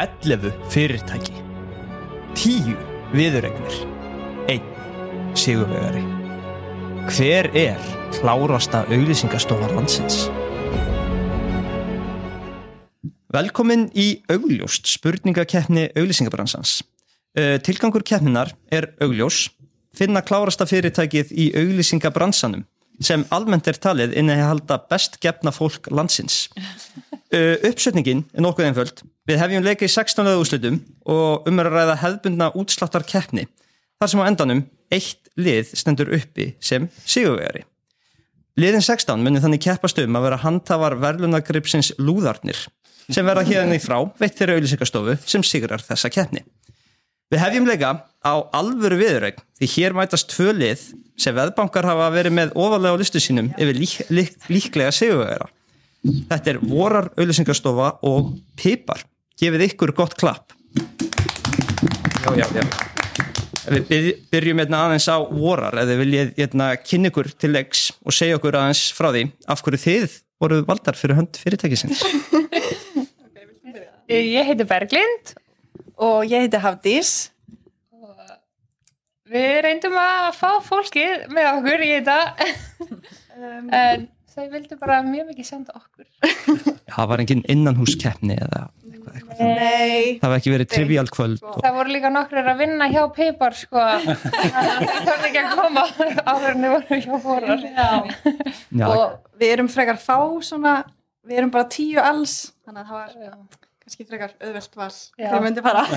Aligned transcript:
11 0.00 0.52
fyrirtæki. 0.72 1.34
10 2.34 2.76
viðuregnir 3.12 3.74
1 4.48 4.62
sigurvegari. 5.36 6.00
Hver 7.12 7.50
er 7.52 7.82
klárasta 8.16 8.86
auglýsingastofa 8.88 9.68
landsins? 9.74 10.30
Velkomin 13.32 13.90
í 13.92 14.22
augljóst 14.32 14.88
spurningakeppni 14.88 15.90
auglýsingabransans. 15.92 16.80
Uh, 17.36 17.58
Tilgangur 17.60 18.04
keppninar 18.04 18.52
er 18.72 18.94
augljós, 19.00 19.50
finna 19.96 20.24
klárasta 20.24 20.64
fyrirtækið 20.68 21.36
í 21.36 21.50
auglýsingabransanum 21.56 22.64
sem 23.00 23.24
almennt 23.34 23.68
er 23.70 23.78
talið 23.80 24.16
inn 24.18 24.30
að 24.32 24.44
halda 24.44 24.78
best 24.90 25.18
gefna 25.22 25.54
fólk 25.54 25.90
landsins. 25.90 26.48
Uh, 27.32 27.56
uppsetningin 27.64 28.26
er 28.36 28.44
nokkuð 28.44 28.66
einföld. 28.66 28.98
Við 29.24 29.38
hefjum 29.40 29.62
leikið 29.64 29.88
í 29.88 29.92
16 29.94 30.26
löðu 30.26 30.40
úslitum 30.42 30.74
og 31.08 31.46
um 31.48 31.62
er 31.62 31.70
að 31.70 31.76
ræða 31.78 31.94
hefðbundna 32.02 32.48
útsláttar 32.60 33.06
keppni 33.08 33.46
þar 33.96 34.10
sem 34.12 34.20
á 34.20 34.28
endanum 34.28 34.60
eitt 34.92 35.30
lið 35.40 35.70
stendur 35.80 36.10
uppi 36.12 36.50
sem 36.60 36.90
sigurvegari. 37.08 37.64
Liðin 38.60 38.84
16 38.84 39.24
munir 39.24 39.40
þannig 39.40 39.62
keppast 39.64 40.02
um 40.02 40.18
að 40.18 40.26
vera 40.26 40.42
handhafar 40.42 40.98
verðlunagripsins 41.00 41.94
lúðarnir 41.96 42.60
sem 43.08 43.24
verða 43.24 43.46
hérna 43.48 43.78
í 43.78 43.82
frá 43.82 43.96
veitt 44.20 44.36
þeirra 44.36 44.58
auðlýsingastofu 44.58 45.16
sem 45.24 45.44
sigrar 45.46 45.80
þessa 45.86 46.12
keppni. 46.12 46.44
Við 47.32 47.40
hefjum 47.40 47.66
leika 47.68 47.90
á 48.22 48.32
alvöru 48.54 48.98
viðurregn 49.00 49.40
því 49.58 49.66
hér 49.74 49.92
mætast 49.96 50.28
tvö 50.34 50.52
lið 50.56 50.82
sem 51.22 51.34
veðbankar 51.36 51.86
hafa 51.88 52.10
verið 52.12 52.32
með 52.36 52.48
ofalega 52.60 52.92
á 52.92 53.00
listu 53.00 53.20
sínum 53.22 53.48
yfir 53.56 53.76
lík, 53.78 53.94
lík, 54.12 54.34
líklega 54.52 54.92
sigurvegara. 54.94 55.48
Þetta 56.02 56.50
er 56.52 56.58
vorar 56.66 57.08
auðlýsingastofa 57.16 57.88
og 58.08 58.32
pipar. 58.58 59.00
Gefið 59.40 59.64
ykkur 59.70 59.92
gott 59.96 60.16
klapp. 60.20 60.52
Já, 62.22 62.30
já, 62.36 62.46
já. 62.58 62.64
Við 63.72 63.82
byr- 63.88 64.16
byrjum 64.34 64.60
hérna 64.64 64.78
aðeins 64.88 65.06
á 65.08 65.16
vorar 65.22 65.76
eða 65.84 65.96
viljið 66.00 66.32
hérna, 66.40 66.72
kynna 66.82 67.08
ykkur 67.12 67.30
til 67.38 67.52
leiks 67.54 67.80
og 68.02 68.12
segja 68.16 68.36
okkur 68.40 68.58
aðeins 68.58 68.82
frá 68.96 69.08
því 69.14 69.22
af 69.54 69.62
hverju 69.62 69.80
þið 69.86 70.18
voruð 70.42 70.64
valdar 70.68 70.98
fyrir 70.98 71.16
hönd 71.20 71.34
fyrirtækisins. 71.38 72.02
Ég 74.12 74.44
heiti 74.50 74.66
Berglind. 74.68 75.30
Og 75.98 76.24
ég 76.30 76.46
heiti 76.46 76.60
Hafdís. 76.62 77.12
Við 79.32 79.54
reyndum 79.64 79.94
að 79.96 80.34
fá 80.36 80.48
fólkið 80.66 81.22
með 81.32 81.46
okkur 81.54 81.82
í 81.86 81.90
þetta. 81.94 82.16
en 83.72 84.02
þau 84.32 84.44
vildu 84.52 84.76
bara 84.80 84.98
mjög 85.06 85.30
mikið 85.30 85.46
senda 85.48 85.72
okkur. 85.78 86.04
Það 86.92 87.08
var 87.12 87.22
engin 87.22 87.40
innanhúskeppni 87.52 88.36
eða 88.36 88.66
eitthvað, 88.66 89.14
eitthvað. 89.16 89.40
Nei. 89.40 90.18
Það 90.20 90.28
var 90.34 90.36
ekki 90.42 90.52
verið 90.52 90.70
trivial 90.74 91.06
kvöld 91.12 91.46
og 91.48 91.56
Það 91.64 91.78
voru 91.78 91.94
líka 91.96 92.10
nokkur 92.12 92.42
að 92.52 92.60
vinna 92.60 92.90
hjá 92.92 93.00
Pipar, 93.16 93.56
sko. 93.56 93.80
Þannig 94.04 94.52
að 94.52 94.84
þau 94.84 95.02
þarf 95.08 95.26
ekki 95.30 95.42
að 95.46 95.56
koma 95.62 95.86
áður 96.28 96.50
en 96.52 96.66
þau 96.66 96.70
voru 96.76 97.00
hjá 97.06 97.16
fórar. 97.24 97.66
já, 97.72 98.86
Og 98.90 99.40
við 99.40 99.54
erum 99.56 99.72
frekar 99.72 100.00
fá 100.02 100.18
svona, 100.44 100.76
við 101.24 101.40
erum 101.40 101.54
bara 101.56 101.70
tíu 101.72 102.04
alls, 102.04 102.36
þannig 102.66 102.84
að 102.84 102.92
það 102.92 103.00
var 103.00 103.36
kannski 103.82 104.06
frekar 104.08 104.32
auðvelt 104.38 104.76
val. 104.78 104.90
Já. 105.18 105.28
Þegar 105.28 105.44
myndi 105.46 105.64
fara. 105.66 105.84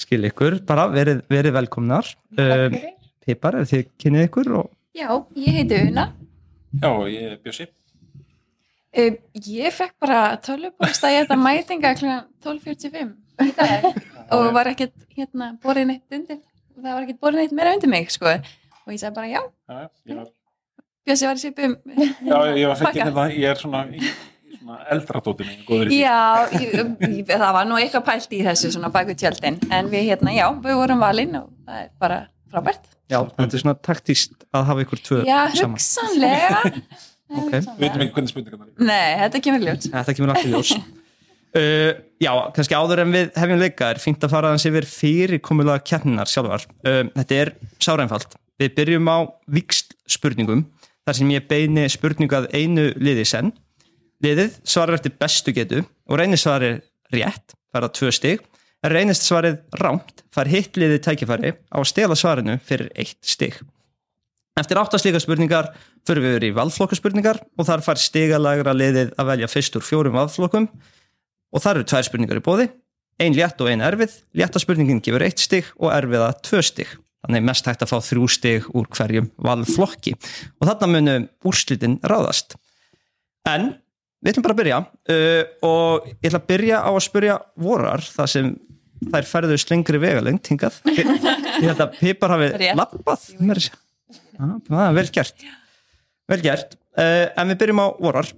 skil 0.00 0.24
ykkur, 0.28 0.58
bara 0.68 0.84
verið, 0.92 1.22
verið 1.30 1.52
velkomnar. 1.56 2.04
Um, 2.38 2.76
Pipar, 3.24 3.54
ef 3.60 3.66
þið 3.72 3.82
kynnið 4.00 4.26
ykkur 4.28 4.48
og 4.60 4.66
Já, 4.96 5.08
ég 5.38 5.54
heiti 5.60 5.76
Una. 5.86 6.04
Já, 6.82 6.90
ég 7.10 7.20
er 7.28 7.32
Bjössi. 7.44 7.64
Uh, 8.90 9.12
ég 9.46 9.70
fekk 9.74 9.94
bara 10.02 10.20
tölvupóst 10.42 11.04
að 11.06 11.14
ég 11.14 11.20
þetta 11.26 11.36
mætinga 11.38 11.92
kl. 11.98 12.08
12.45 12.42 13.12
í 13.46 13.52
dag 13.58 13.86
og 14.34 14.48
var 14.56 14.66
ekkert 14.72 14.96
hérna 15.14 15.46
borið 15.62 15.86
neitt 15.92 16.16
undir, 16.16 16.40
það 16.74 16.90
var 16.96 17.02
ekkert 17.06 17.20
borið 17.22 17.38
neitt 17.44 17.54
meira 17.56 17.74
undir 17.76 17.90
mig, 17.92 18.10
sko. 18.10 18.32
Og 18.86 18.90
ég 18.94 18.98
sagði 19.02 19.16
bara 19.20 19.30
já, 19.30 19.42
Já, 19.70 19.76
já, 19.76 19.86
ég 20.10 20.18
var, 20.18 20.26
var 21.30 21.38
í 21.38 21.44
svipum. 21.44 21.72
já, 21.86 22.36
ég 22.56 22.66
var 22.66 22.74
Pakka. 22.74 22.88
fengið 22.88 23.04
þetta, 23.12 23.24
ég 23.36 23.46
er 23.52 23.58
svona, 23.62 23.80
í, 23.94 24.00
í 24.00 24.02
svona 24.10 24.39
eldradótinu. 24.92 25.90
Já, 25.94 26.48
ég, 26.60 27.26
það 27.30 27.52
var 27.56 27.68
nú 27.68 27.78
eitthvað 27.80 28.04
pælt 28.10 28.34
í 28.36 28.42
þessu 28.46 28.72
svona 28.74 28.90
baku 28.94 29.14
tjöldin, 29.18 29.58
en 29.72 29.90
við 29.92 30.10
hérna, 30.12 30.34
já, 30.36 30.46
við 30.64 30.78
vorum 30.80 31.00
valin 31.02 31.36
og 31.40 31.48
það 31.66 31.82
er 31.84 31.88
bara 32.02 32.18
frábært. 32.50 32.88
já, 33.10 33.18
þetta 33.36 33.56
er 33.56 33.62
svona 33.64 33.76
taktíst 33.88 34.34
að 34.54 34.66
hafa 34.70 34.84
ykkur 34.84 35.00
tvö 35.06 35.20
Já, 35.28 35.38
saman. 35.54 35.78
hugsanlega. 35.78 36.62
Ok. 37.30 37.52
Við 37.54 37.66
veitum 37.78 38.00
ekki 38.02 38.14
hvernig 38.16 38.30
spurningar 38.32 38.58
það 38.58 38.70
er. 38.72 38.86
Nei, 38.88 39.10
þetta 39.20 39.40
kemur 39.44 39.60
ljót. 39.62 39.84
Þetta 39.92 40.14
kemur 40.18 40.30
allt 40.32 40.46
í 40.48 40.48
ljós. 40.50 40.70
Uh, 41.50 41.92
já, 42.22 42.30
kannski 42.56 42.74
áður 42.74 43.02
en 43.04 43.12
við 43.14 43.28
hefjum 43.38 43.60
leika 43.62 43.90
er 43.94 44.00
fínt 44.02 44.26
að 44.26 44.32
fara 44.34 44.50
aðeins 44.50 44.66
yfir 44.66 44.86
fyrirkomulega 44.90 45.82
keppninar 45.86 46.26
sjálfar. 46.30 46.64
Uh, 46.82 47.04
þetta 47.20 47.38
er 47.44 47.52
sárænfald. 47.86 48.34
Við 48.58 48.74
byrjum 48.80 49.06
á 49.14 49.18
vikst 49.46 49.94
spurningum 50.10 50.64
þar 51.06 51.18
sem 51.20 51.30
ég 51.36 51.46
beini 51.50 51.86
spurningu 51.94 52.34
að 52.40 52.48
einu 52.50 52.88
liði 52.98 53.22
senn. 53.30 53.52
Liðið 54.20 54.60
svarar 54.68 54.98
eftir 54.98 55.16
bestu 55.16 55.52
getu 55.56 55.82
og 55.82 56.18
reynir 56.20 56.40
svarið 56.40 56.80
rétt, 57.14 57.54
fara 57.72 57.88
tvö 57.88 58.12
stig, 58.12 58.42
en 58.84 58.92
reynist 58.92 59.24
svarið 59.24 59.60
rámt, 59.80 60.24
far 60.32 60.48
hitt 60.48 60.76
liðið 60.76 61.02
tækifæri 61.06 61.52
á 61.56 61.78
að 61.80 61.88
stela 61.88 62.16
svarinu 62.16 62.58
fyrir 62.64 62.90
eitt 62.94 63.18
stig. 63.24 63.56
Eftir 64.60 64.80
áttaslíka 64.80 65.20
spurningar 65.22 65.70
fyrir 66.08 66.24
við 66.24 66.50
í 66.50 66.54
valflokkaspurningar 66.56 67.40
og 67.56 67.68
þar 67.68 67.84
fær 67.86 68.00
stigalagra 68.00 68.74
liðið 68.76 69.14
að 69.16 69.32
velja 69.32 69.48
fyrst 69.48 69.76
úr 69.78 69.86
fjórum 69.86 70.16
valflokkum 70.18 70.68
og 70.68 71.62
þar 71.64 71.80
eru 71.80 71.88
tvær 71.88 72.08
spurningar 72.08 72.40
í 72.40 72.44
bóði, 72.44 72.66
ein 73.20 73.36
létt 73.36 73.60
og 73.60 73.70
ein 73.70 73.84
erfið, 73.84 74.16
létta 74.36 74.60
spurningin 74.60 75.02
gefur 75.04 75.24
eitt 75.24 75.40
stig 75.40 75.68
og 75.78 75.92
erfiða 75.94 76.32
tvö 76.44 76.64
stig. 76.64 76.90
Þannig 77.20 77.44
mest 77.44 77.66
hægt 77.68 77.84
að 77.84 77.92
fá 77.92 77.98
þrjú 78.04 78.26
stig 78.32 78.68
úr 78.76 78.88
hverjum 78.96 79.28
valflokki 79.44 80.14
og 80.16 80.68
þarna 80.68 80.88
munu 80.88 81.16
úrslitin 81.46 81.98
ráðast. 82.00 82.56
En 83.48 83.74
við 84.20 84.32
ætlum 84.32 84.46
bara 84.46 84.56
að 84.56 84.60
byrja 84.62 84.80
uh, 84.80 85.44
og 85.66 86.08
ég 86.10 86.28
ætla 86.30 86.42
að 86.42 86.48
byrja 86.52 86.80
á 86.84 86.90
að 86.90 87.04
spyrja 87.06 87.36
vorar 87.66 88.04
það 88.04 88.32
sem 88.34 88.50
þær 89.10 89.28
færðu 89.30 89.56
slengri 89.60 90.00
vegalengt 90.02 90.50
hingað. 90.52 90.76
Ég 90.90 91.70
held 91.70 91.80
að 91.80 91.94
Pipar 91.96 92.34
hafi 92.34 92.50
lappað. 92.76 93.30
meira 93.40 93.56
að 93.56 93.64
segja. 93.64 93.78
Ah, 94.40 94.56
ah, 94.76 94.90
vel 94.96 95.06
gert. 95.12 95.46
Vel 96.28 96.40
gert. 96.44 96.76
Uh, 96.98 97.30
en 97.40 97.48
við 97.54 97.62
byrjum 97.62 97.80
á 97.80 97.86
vorar. 97.96 98.28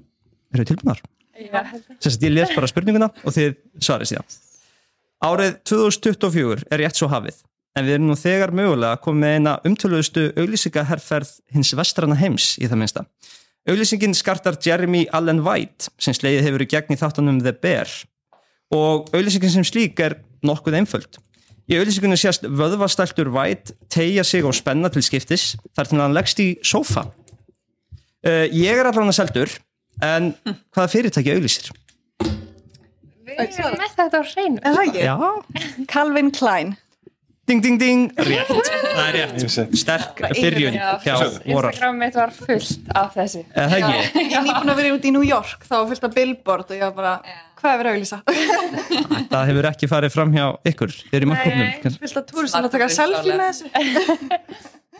Eru 0.54 0.66
Sess 1.98 2.18
að 2.18 2.26
ég 2.28 2.34
les 2.34 2.52
bara 2.54 2.68
spurninguna 2.70 3.08
og 3.24 3.34
þið 3.34 3.54
svarið 3.82 4.12
síðan. 4.12 4.34
Árið 5.22 5.56
2024 5.70 6.66
er 6.68 6.82
rétt 6.82 6.98
svo 6.98 7.08
hafið, 7.10 7.38
en 7.78 7.86
við 7.86 7.96
erum 7.96 8.08
nú 8.10 8.16
þegar 8.18 8.52
mögulega 8.58 9.00
komið 9.02 9.22
með 9.22 9.36
eina 9.36 9.54
umtöluðustu 9.68 10.24
auglýsingaherferð 10.36 11.32
hins 11.54 11.72
vestrana 11.78 12.18
heims 12.18 12.52
í 12.58 12.68
það 12.68 12.82
minnsta. 12.82 13.04
Auglýsingin 13.68 14.14
skartar 14.18 14.56
Jeremy 14.58 15.04
Allen 15.14 15.42
White 15.46 15.92
sem 16.02 16.14
slegið 16.16 16.48
hefur 16.48 16.64
í 16.64 16.68
gegn 16.70 16.96
í 16.96 16.98
þáttunum 16.98 17.42
The 17.44 17.52
Bear 17.54 17.90
og 18.74 19.12
auglýsingin 19.14 19.52
sem 19.54 19.66
slík 19.66 20.00
er 20.02 20.16
nokkuð 20.42 20.80
einföld. 20.80 21.20
Í 21.70 21.78
auglýsingunni 21.78 22.18
sést 22.18 22.42
vöðvastæltur 22.42 23.30
White 23.30 23.76
tegja 23.92 24.24
sig 24.26 24.42
og 24.42 24.56
spenna 24.58 24.90
til 24.90 25.04
skiptis 25.06 25.52
þar 25.76 25.90
til 25.90 26.00
hann 26.02 26.16
leggst 26.16 26.42
í 26.42 26.48
sófa. 26.66 27.06
Uh, 28.22 28.46
ég 28.50 28.78
er 28.78 28.86
allan 28.86 29.10
að 29.10 29.18
seldur, 29.18 29.54
en 30.02 30.32
hvaða 30.74 30.90
fyrirtæki 30.90 31.34
auglýsir? 31.34 31.70
við 33.32 33.58
erum 33.62 33.78
með 33.80 33.94
þetta 33.96 34.20
á 34.20 34.24
hreinu. 34.26 34.60
Er 34.60 34.76
það 34.76 34.88
ekki? 34.88 35.04
Já, 35.06 35.86
Calvin 35.92 36.30
Klein. 36.34 36.74
Ding 37.48 37.62
ding 37.64 37.78
ding. 37.80 38.02
Rétt, 38.16 38.50
það 38.96 39.06
er 39.06 39.16
rétt. 39.18 39.76
Sterk 39.78 40.20
byrjun 40.36 40.76
Instagram 40.78 41.98
mitt 42.00 42.18
var 42.18 42.32
fullt 42.36 42.92
af 42.98 43.16
þessu. 43.16 43.42
Það 43.54 43.76
ekki? 43.78 44.22
Ég 44.22 44.36
er 44.38 44.44
nýbúin 44.46 44.72
að 44.72 44.80
vera 44.82 44.92
út 44.96 45.08
í 45.08 45.12
New 45.14 45.26
York, 45.26 45.66
þá 45.66 45.74
var 45.78 45.88
fullt 45.92 46.06
af 46.08 46.14
billboard 46.16 46.70
og 46.70 46.76
ég 46.78 46.84
var 46.86 46.94
bara, 46.96 47.38
hvað 47.60 47.74
er 47.74 47.82
verið 47.82 47.90
að 47.90 47.98
auðlýsa? 47.98 48.20
Það 49.32 49.46
hefur 49.50 49.70
ekki 49.72 49.90
farið 49.90 50.14
fram 50.14 50.34
hjá 50.36 50.44
ykkur 50.72 50.94
Þið 50.98 51.18
eru 51.18 51.26
í 51.26 51.30
Nei, 51.30 51.34
markkóknum 51.34 51.98
fullt 52.02 52.20
af 52.22 52.28
túristum 52.30 52.68
að 52.68 52.74
taka 52.76 52.90
selfie 52.92 53.38
með 53.38 53.46
þessu. 53.50 53.64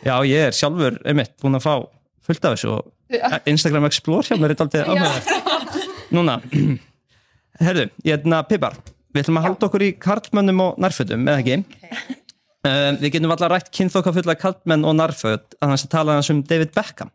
Já, 0.03 0.15
ég 0.27 0.47
er 0.49 0.57
sjálfur 0.57 0.97
einmitt 1.07 1.35
búin 1.41 1.59
að 1.59 1.67
fá 1.67 1.75
fullt 2.27 2.47
af 2.49 2.57
þessu 2.57 2.73
og 2.75 2.91
Instagram 3.49 3.87
Explore 3.87 4.27
hjá 4.27 4.39
mér 4.41 4.55
er 4.55 4.59
daldið 4.59 4.89
áhugaverð 4.89 5.93
Núna 6.13 6.39
Herðu, 7.63 7.87
ég 8.03 8.15
er 8.15 8.23
hérna 8.23 8.41
Pipar 8.49 8.75
Við 9.13 9.21
ætlum 9.21 9.37
að 9.37 9.45
halda 9.45 9.67
okkur 9.67 9.83
í 9.85 9.91
karlmönnum 10.01 10.61
og 10.63 10.77
nærfötum, 10.81 11.27
eða 11.29 11.41
ekki? 11.43 12.17
Um, 12.63 12.97
við 13.01 13.17
getum 13.17 13.33
allar 13.33 13.51
rætt 13.51 13.71
kynþokka 13.75 14.13
fulla 14.15 14.35
karlmenn 14.39 14.85
og 14.87 14.95
nærföt 14.95 15.57
að 15.59 15.73
hans 15.73 15.83
að 15.83 15.91
tala 15.91 16.17
hans 16.17 16.29
um 16.31 16.39
David 16.47 16.71
Beckham. 16.75 17.11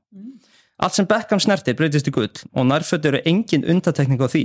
Allt 0.79 0.95
sem 0.95 1.09
Beckham 1.09 1.41
snertir 1.41 1.77
breytist 1.79 2.11
í 2.11 2.15
gull 2.15 2.29
og 2.53 2.67
nærföt 2.69 3.09
eru 3.09 3.23
engin 3.27 3.65
undatekning 3.65 4.21
á 4.21 4.29
því. 4.29 4.45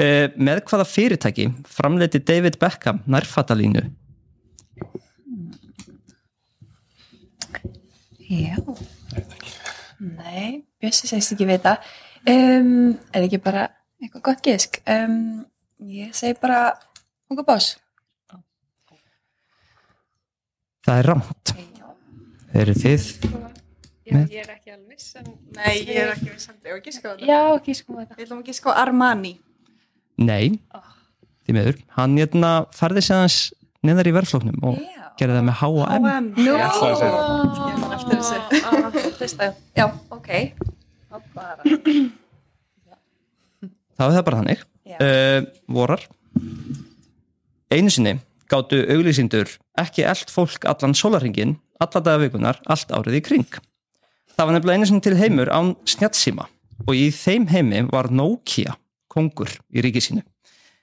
Uh, 0.00 0.28
með 0.38 0.62
hvaða 0.70 0.86
fyrirtæki 0.86 1.48
framleiti 1.68 2.22
David 2.22 2.60
Beckham 2.62 3.02
nærfatalínu? 3.10 3.82
Já. 8.30 8.56
Nei, 10.00 10.62
Bjössi 10.80 11.10
segist 11.10 11.34
ekki 11.34 11.50
vita. 11.50 11.74
Um, 12.22 12.94
er 13.10 13.26
ekki 13.26 13.42
bara 13.42 13.66
eitthvað 14.00 14.28
gott 14.30 14.44
gisk? 14.46 14.78
Um, 14.86 15.42
Ég 15.80 16.12
segi 16.12 16.36
bara 16.36 16.74
Hugo 17.30 17.42
Boss. 17.46 17.78
Það 20.90 21.00
er 21.00 21.06
rámt. 21.06 21.50
Eru 22.58 22.72
þið? 22.74 23.02
Já, 24.10 24.16
ég 24.26 24.38
er 24.40 24.48
ekki 24.56 24.72
alveg 24.72 24.96
viss 24.96 25.12
en... 25.20 25.26
Nei, 25.54 25.74
ég 25.86 25.98
er 26.02 26.08
ekki 26.16 26.32
vissandi 26.32 26.72
og 26.74 26.80
gíska 26.82 27.04
á 27.06 27.10
þetta. 27.12 27.26
Já, 27.28 27.42
ekki 27.60 27.74
sko 27.78 27.98
þetta. 28.00 28.14
Við 28.16 28.24
ætlum 28.24 28.40
að 28.40 28.48
gíska 28.50 28.72
á 28.74 28.80
Armani. 28.80 29.30
Nei, 30.18 30.48
því 31.46 31.54
meður. 31.54 31.78
Hann 31.94 32.16
hérna 32.18 32.50
farði 32.74 33.04
sér 33.06 33.20
hans 33.20 33.36
neðar 33.86 34.10
í 34.10 34.14
verðflóknum 34.16 34.66
og 34.66 34.80
Já. 34.82 35.04
gerði 35.20 35.36
það 35.36 35.46
með 35.46 35.56
H&M. 35.60 36.08
Nú. 36.40 36.46
Ég 36.48 36.64
ætlaði 36.66 36.90
að 36.90 36.98
segja 37.04 37.20
það. 37.20 37.60
Ég 37.68 37.78
man 37.84 37.94
eftir 37.94 38.18
þessu. 38.18 38.62
Ah, 38.72 38.98
fyrsta. 39.20 39.48
Já, 39.78 39.86
ok. 40.16 40.32
Það 41.12 41.28
bara. 41.38 41.68
Það 43.94 44.08
er 44.08 44.18
það 44.18 44.26
bara 44.32 44.42
þannig. 44.42 44.66
Uh, 44.98 45.38
vorar. 45.78 46.02
Einu 47.70 47.94
sinni 47.94 48.16
gáttu 48.50 48.80
auglýsindur 48.90 49.50
ekki 49.80 50.04
eld 50.06 50.30
fólk 50.32 50.66
allan 50.68 50.96
sólarringin, 50.96 51.56
alla 51.80 52.02
daga 52.02 52.24
vikunar, 52.24 52.58
allt 52.66 52.90
árið 52.92 53.20
í 53.20 53.24
kring. 53.24 53.60
Það 54.34 54.46
var 54.46 54.56
nefnilega 54.56 54.78
einu 54.78 54.88
sinni 54.88 55.04
til 55.04 55.18
heimur 55.20 55.50
án 55.52 55.74
snjattsíma 55.88 56.46
og 56.86 56.94
í 56.96 57.10
þeim 57.14 57.46
heimi 57.50 57.84
var 57.90 58.10
Nokia 58.10 58.76
kongur 59.10 59.52
í 59.74 59.82
ríki 59.84 60.02
sínu. 60.02 60.22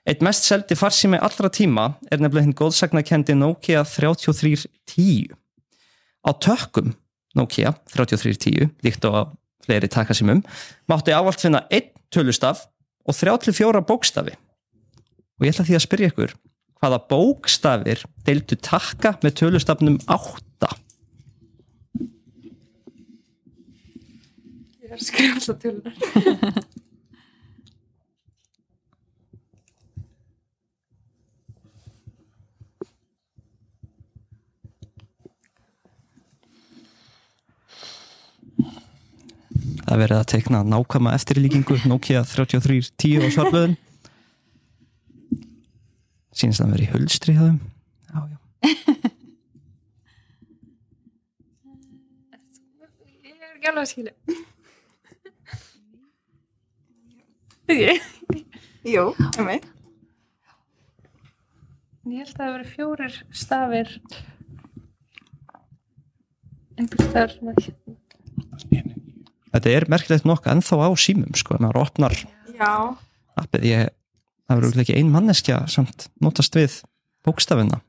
Eitt 0.08 0.22
mest 0.24 0.46
seldi 0.48 0.76
farsími 0.78 1.18
allra 1.20 1.50
tíma 1.52 1.90
er 2.08 2.20
nefnilega 2.22 2.46
hinn 2.46 2.56
góðsagnakendi 2.56 3.36
Nokia 3.36 3.82
3310. 3.84 5.34
Á 6.24 6.30
tökkum 6.40 6.94
Nokia 7.36 7.74
3310, 7.92 8.70
líkt 8.84 9.04
á 9.04 9.28
fleiri 9.64 9.90
takasimum, 9.92 10.40
mátti 10.88 11.12
ávallt 11.12 11.42
finna 11.44 11.66
einn 11.68 11.92
tölustaf 12.14 12.64
og 13.04 13.16
34 13.16 13.84
bókstafi. 13.84 14.36
Og 15.38 15.46
ég 15.46 15.52
ætla 15.52 15.66
því 15.68 15.76
að 15.76 15.84
spyrja 15.84 16.12
ykkur, 16.12 16.32
hvaða 16.78 16.98
bókstafir 17.10 18.02
deildu 18.26 18.58
takka 18.62 19.16
með 19.24 19.38
tölustafnum 19.42 19.98
8? 20.06 20.74
Ég 24.82 24.90
er 24.90 24.98
að 24.98 25.06
skrifa 25.06 25.40
alltaf 25.40 25.58
tölunar. 25.62 25.94
Það 39.88 39.94
er 39.94 40.00
verið 40.02 40.18
að 40.18 40.26
teikna 40.28 40.58
nákvæma 40.68 41.12
eftirlíkingu 41.16 41.78
Nokia 41.88 42.20
3310 42.28 43.24
á 43.24 43.28
svarblöðun. 43.32 43.78
Það 46.38 46.60
að 46.64 46.72
vera 46.74 46.84
í 46.84 46.90
hulstri 46.92 47.34
hjá 47.34 47.42
þeim. 47.48 47.58
Já, 48.08 48.18
já. 48.28 48.38
Ég 53.26 53.34
er 53.42 53.56
ekki 53.56 53.70
alveg 53.72 53.82
að 53.82 53.90
skilja. 53.92 54.14
Ég, 57.68 57.98
Jú, 58.88 59.02
um 59.18 59.44
mig. 59.44 59.66
ég 62.08 62.22
held 62.22 62.30
að 62.30 62.38
það 62.38 62.52
veri 62.54 62.68
fjórir 62.72 63.18
stafir. 63.36 63.90
Einhvers 66.78 67.10
þar 67.12 67.34
hérna. 67.34 67.52
Þetta 69.48 69.72
er 69.74 69.86
merkilegt 69.90 70.24
nokkuð 70.28 70.52
ennþá 70.54 70.78
á 70.80 70.90
símum, 70.96 71.34
sko. 71.36 71.58
Ef 71.58 71.62
maður 71.66 71.80
opnar 71.82 72.14
Já. 72.54 72.72
appið, 73.42 73.66
ég, 73.68 73.90
það 74.48 74.60
verður 74.62 74.82
ekki 74.84 74.96
ein 74.96 75.10
manneskja 75.12 75.62
samt 75.68 76.08
notast 76.24 76.56
við 76.56 76.80
bókstafina 77.26 77.82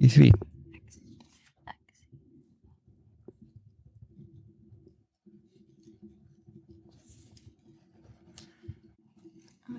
í 0.00 0.08
því. 0.12 0.30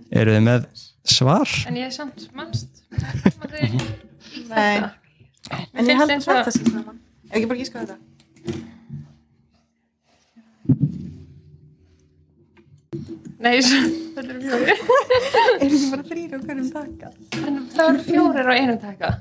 Eru 0.09 0.33
þið 0.33 0.45
með 0.45 0.63
svar? 1.05 1.51
En 1.69 1.77
ég 1.77 1.89
er 1.89 1.93
samt 1.93 2.29
mannst. 2.37 2.81
Er 2.89 3.75
Nei. 4.49 4.89
En 5.73 5.85
ég 5.89 5.97
held 5.97 6.13
að 6.13 6.25
þetta 6.25 6.53
sé 6.53 6.63
saman. 6.65 6.97
Ef 7.29 7.37
ekki 7.37 7.49
bara 7.49 7.61
gíska 7.61 7.83
þetta. 7.83 7.97
Nei, 13.39 13.61
svo, 13.63 13.79
þetta 14.19 14.35
eru 14.35 14.41
fjórir. 14.45 14.81
Er 15.59 15.65
ekki 15.65 15.89
bara 15.93 16.05
þrýr 16.09 16.35
og 16.37 16.45
hverjum 16.45 16.69
taka? 16.75 17.11
En 17.39 17.59
það 17.73 17.91
eru 17.91 18.05
fjórir 18.07 18.49
á 18.49 18.53
einum 18.55 18.79
taka. 18.81 19.11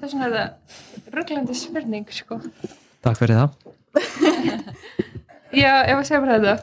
Þess 0.00 0.14
vegna 0.14 0.26
er 0.28 0.34
það 0.36 1.12
rugglandi 1.16 1.56
spurning, 1.56 2.10
sko. 2.12 2.40
Takk 3.06 3.20
fyrir 3.20 3.40
það. 3.40 3.50
Já, 5.62 5.72
ef 5.86 5.94
að 5.96 6.04
segja 6.08 6.22
bara 6.26 6.36
þetta. 6.36 6.56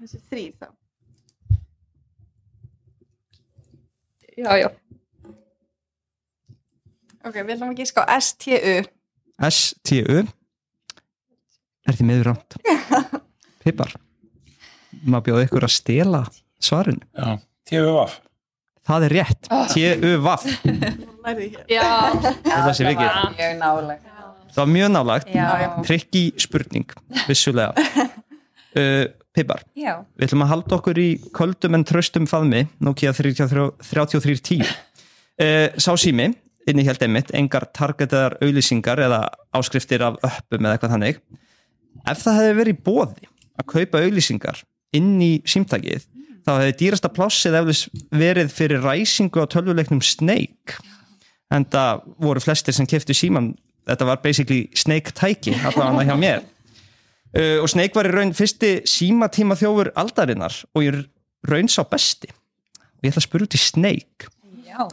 Þessi 0.00 0.22
þrýr 0.30 0.52
þá. 0.60 0.68
Já, 4.40 4.52
já. 4.62 4.68
Ok, 7.20 7.34
við 7.36 7.54
ætlum 7.58 7.74
að 7.74 7.82
gíska 7.82 8.06
á 8.08 8.16
STU. 8.24 8.80
S-T-U 9.40 10.20
Er 11.88 11.96
því 11.96 12.06
miður 12.08 12.30
rátt 12.30 12.56
Pippar 13.64 13.94
Maður 15.04 15.24
bjóði 15.28 15.46
ykkur 15.48 15.66
að 15.68 15.72
stela 15.74 16.20
svarinu 16.60 17.04
Já, 17.16 17.38
TVF. 17.70 18.18
Það 18.90 19.06
er 19.06 19.14
rétt 19.18 19.48
T-U-V-A-F 19.74 20.44
Lærði 21.20 21.46
hér. 21.54 21.64
Já, 21.70 21.84
Það 22.44 22.72
sé 22.78 22.86
vikið 22.88 23.20
Mjög 23.36 23.54
nálega. 23.60 24.16
Það 24.50 24.60
var 24.64 24.70
mjög 24.74 24.90
nálagt 24.96 25.32
Já. 25.34 25.46
Trikki 25.86 26.22
spurning 26.42 26.92
Vissulega 27.28 27.72
uh, 28.80 29.04
Pippar 29.36 29.62
Já. 29.78 29.92
Við 30.18 30.26
ætlum 30.26 30.44
að 30.46 30.52
halda 30.56 30.78
okkur 30.80 30.98
í 31.00 31.08
köldum 31.36 31.76
en 31.78 31.84
tröstum 31.86 32.26
faðmi 32.30 32.64
Nokia 32.82 33.12
3310 33.14 34.64
uh, 34.64 35.68
Sá 35.80 35.92
sími 36.00 36.32
inni 36.68 36.84
held 36.86 37.00
einmitt 37.02 37.30
engar 37.34 37.64
targetaðar 37.74 38.36
auðlýsingar 38.44 39.00
eða 39.06 39.22
áskriftir 39.56 40.02
af 40.06 40.18
öppum 40.26 40.66
eða 40.66 40.74
eitthvað 40.76 40.92
þannig 40.96 41.20
ef 42.10 42.20
það 42.20 42.36
hefði 42.40 42.58
verið 42.60 42.74
í 42.76 42.82
bóði 42.86 43.30
að 43.60 43.66
kaupa 43.72 44.02
auðlýsingar 44.04 44.60
inn 44.96 45.18
í 45.22 45.32
símtækið 45.48 46.06
þá 46.46 46.52
hefði 46.56 46.76
dýrasta 46.80 47.10
plássið 47.12 47.58
verið 48.16 48.52
fyrir 48.54 48.84
ræsingu 48.84 49.42
á 49.44 49.50
tölvuleiknum 49.50 50.00
Snake. 50.04 50.78
En 51.50 51.66
það 51.66 52.04
voru 52.22 52.42
flestir 52.42 52.74
sem 52.76 52.88
keftu 52.88 53.14
síman 53.16 53.52
þetta 53.88 54.08
var 54.08 54.22
basically 54.22 54.68
Snake 54.76 55.14
tæki 55.16 55.56
allavega 55.58 56.10
hjá 56.10 56.18
mér. 56.18 56.46
Uh, 57.30 57.62
og 57.62 57.68
Snake 57.70 57.94
var 57.94 58.08
í 58.08 58.10
raun 58.10 58.32
fyrsti 58.34 58.80
símatíma 58.90 59.54
þjófur 59.54 59.92
aldarinnar 60.02 60.56
og 60.74 60.82
í 60.82 60.88
raun 61.46 61.68
sá 61.70 61.84
besti. 61.86 62.26
Og 62.98 63.06
ég 63.06 63.12
ætla 63.12 63.20
að 63.22 63.26
spyrja 63.28 63.46
út 63.46 63.54
í 63.54 63.60
Snake. 63.62 64.30
Já. 64.66 64.88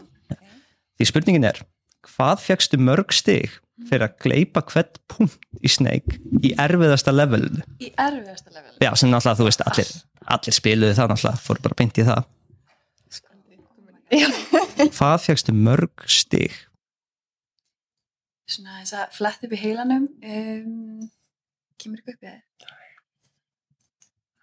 Því 1.01 1.07
spurningin 1.09 1.47
er, 1.49 1.63
hvað 2.05 2.43
fegstu 2.43 2.77
mörg 2.77 3.15
stig 3.17 3.57
fyrir 3.85 4.07
að 4.07 4.15
gleipa 4.25 4.63
hvert 4.71 4.97
punkt 5.11 5.37
í 5.61 5.69
Snake 5.71 6.17
í 6.41 6.53
erfiðasta 6.57 7.13
levelinu? 7.13 7.61
Í 7.83 7.91
erfiðasta 7.93 8.53
level. 8.55 8.73
Já, 8.81 8.91
sem 8.97 9.11
náttúrulega, 9.11 9.39
þú 9.41 9.47
veist, 9.49 9.63
allir, 9.69 9.91
allir 10.37 10.57
spiluðu 10.57 10.97
það 10.97 11.11
náttúrulega, 11.13 11.43
fóru 11.45 11.65
bara 11.67 11.79
beint 11.83 12.01
í 12.01 12.07
það. 12.07 12.23
Hvað 14.97 15.17
fegstu 15.25 15.53
mörg 15.55 16.07
stig? 16.09 16.55
Svona 18.47 18.79
þess 18.79 18.95
að 18.95 19.15
flett 19.17 19.41
upp 19.43 19.53
í 19.53 19.59
heilanum. 19.59 20.05
Um, 20.23 21.07
kemur 21.81 21.99
ekki 21.99 22.15
upp 22.15 22.21
í 22.23 22.29
það? 22.29 22.43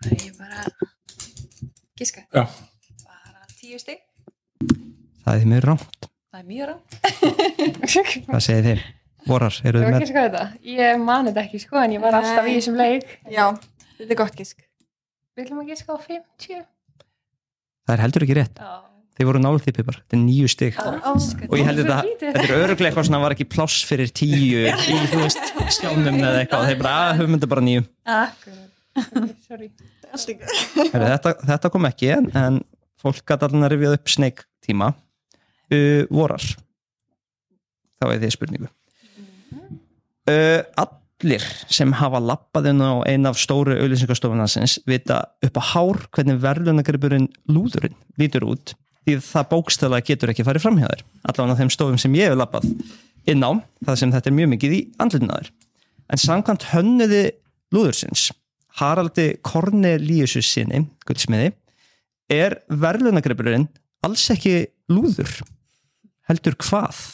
Það 0.04 0.10
er 0.12 0.26
ég 0.26 0.34
bara 0.36 0.66
giska. 1.96 2.26
Já. 2.28 2.44
Bara 3.06 3.46
tíu 3.56 3.78
stig. 3.80 4.04
Það 5.24 5.38
er 5.38 5.48
mjög 5.54 5.64
rámt. 5.70 6.10
Það 6.28 6.42
er 6.42 6.46
mjög 6.50 6.66
rátt. 6.74 6.90
Hvað 8.28 8.44
segir 8.44 8.68
þið? 8.68 8.84
Vorar, 9.28 9.54
eru 9.64 9.80
Ég 9.80 9.84
þið 9.84 9.86
var 9.86 9.94
með? 9.94 10.02
ekki 10.04 10.10
sko 10.12 10.24
þetta. 10.26 10.44
Ég 10.74 10.98
mani 11.04 11.30
þetta 11.32 11.44
ekki 11.46 11.60
sko, 11.62 11.78
en 11.80 11.94
ég 11.96 12.02
var 12.04 12.16
alltaf 12.18 12.48
í 12.50 12.56
þessum 12.58 12.76
leik. 12.80 13.06
Já, 13.32 13.44
þetta 13.98 14.10
er 14.12 14.18
gott 14.20 14.34
gísk. 14.40 14.64
Við 15.34 15.46
ætlum 15.46 15.62
að 15.62 15.70
giska 15.72 15.96
á 15.96 15.98
50. 16.04 16.66
Það 17.84 17.94
er 17.96 18.02
heldur 18.04 18.26
ekki 18.26 18.36
rétt. 18.38 18.60
Já. 18.60 18.74
Þið 19.14 19.28
voru 19.28 19.40
nálega 19.44 19.62
því 19.64 19.72
pipar. 19.76 19.96
Þetta 20.02 20.16
er 20.16 20.22
nýju 20.24 20.48
stig. 20.50 20.78
Og 20.82 21.52
ég 21.60 21.68
held 21.68 21.80
þetta, 21.84 21.98
þetta 22.24 22.44
er 22.44 22.54
öruglega 22.58 22.88
eitthvað 22.90 23.06
svona 23.08 23.20
var 23.22 23.34
ekki 23.36 23.46
pláss 23.46 23.84
fyrir 23.86 24.10
tíu 24.10 24.64
í, 24.66 24.96
þú 25.12 25.20
veist, 25.24 25.52
skjánum 25.78 26.18
eða 26.18 26.40
eitthvað. 26.42 26.64
Þeir 26.72 26.80
bara, 26.82 26.94
að, 27.04 27.20
höfum 27.20 27.36
þetta 27.38 27.50
bara 27.54 27.66
nýju. 27.68 27.84
Heru, 29.54 29.68
þetta, 30.94 31.32
þetta 31.46 31.70
kom 31.74 31.86
ekki 31.88 32.10
en, 32.14 32.28
en 32.38 32.58
fólk 33.02 33.22
gæti 33.26 33.46
allan 33.48 33.66
að 33.66 33.72
rifja 33.74 33.94
upp 33.96 34.10
Snake 34.12 34.46
tíma 34.64 34.92
uh, 34.94 36.02
vorar 36.14 36.44
þá 37.98 38.06
er 38.12 38.20
því 38.22 38.30
spurningu 38.34 38.70
uh, 40.30 40.60
allir 40.84 41.44
sem 41.72 41.92
hafa 41.96 42.20
lappað 42.22 42.70
inn 42.72 42.84
á 42.84 42.92
eina 43.08 43.32
af 43.32 43.40
stóru 43.40 43.76
auðlýsingastofunarsins 43.78 44.78
vita 44.88 45.22
upp 45.44 45.60
á 45.60 45.62
hár 45.72 46.04
hvernig 46.14 46.40
verðlunagripurinn 46.44 47.28
lúðurinn 47.50 47.96
lítur 48.20 48.46
út 48.48 48.74
því 49.04 49.18
það 49.24 49.50
bókstæðlega 49.52 50.08
getur 50.10 50.32
ekki 50.32 50.46
farið 50.46 50.64
fram 50.64 50.78
hjá 50.80 50.88
þér 50.88 51.04
allavega 51.28 51.56
á 51.56 51.60
þeim 51.60 51.74
stofum 51.74 52.00
sem 52.00 52.16
ég 52.18 52.32
hef 52.32 52.38
lappað 52.40 52.70
inn 53.30 53.44
á 53.44 53.50
það 53.84 54.00
sem 54.00 54.14
þetta 54.14 54.30
er 54.30 54.38
mjög 54.38 54.52
mikið 54.54 54.76
í 54.76 54.80
andlutnaður 55.00 55.50
en 56.12 56.20
samkvæmt 56.20 56.68
hönnuði 56.72 57.24
lúðursins 57.74 58.30
Haraldi 58.80 59.34
Kornelíusus 59.46 60.48
sinni 60.50 60.82
guldsmiði 61.06 61.52
er 62.32 62.58
verðlunagripurinn 62.68 63.68
alls 64.04 64.24
ekki 64.32 64.64
lúður 64.92 65.30
heldur 66.28 66.56
hvað 66.60 67.04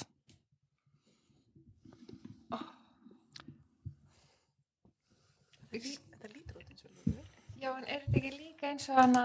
Já, 7.60 7.68
en 7.76 7.84
er 7.86 8.00
þetta 8.02 8.16
ekki 8.18 8.30
líka 8.34 8.70
eins 8.72 8.88
og 8.90 8.96
hana 8.98 9.22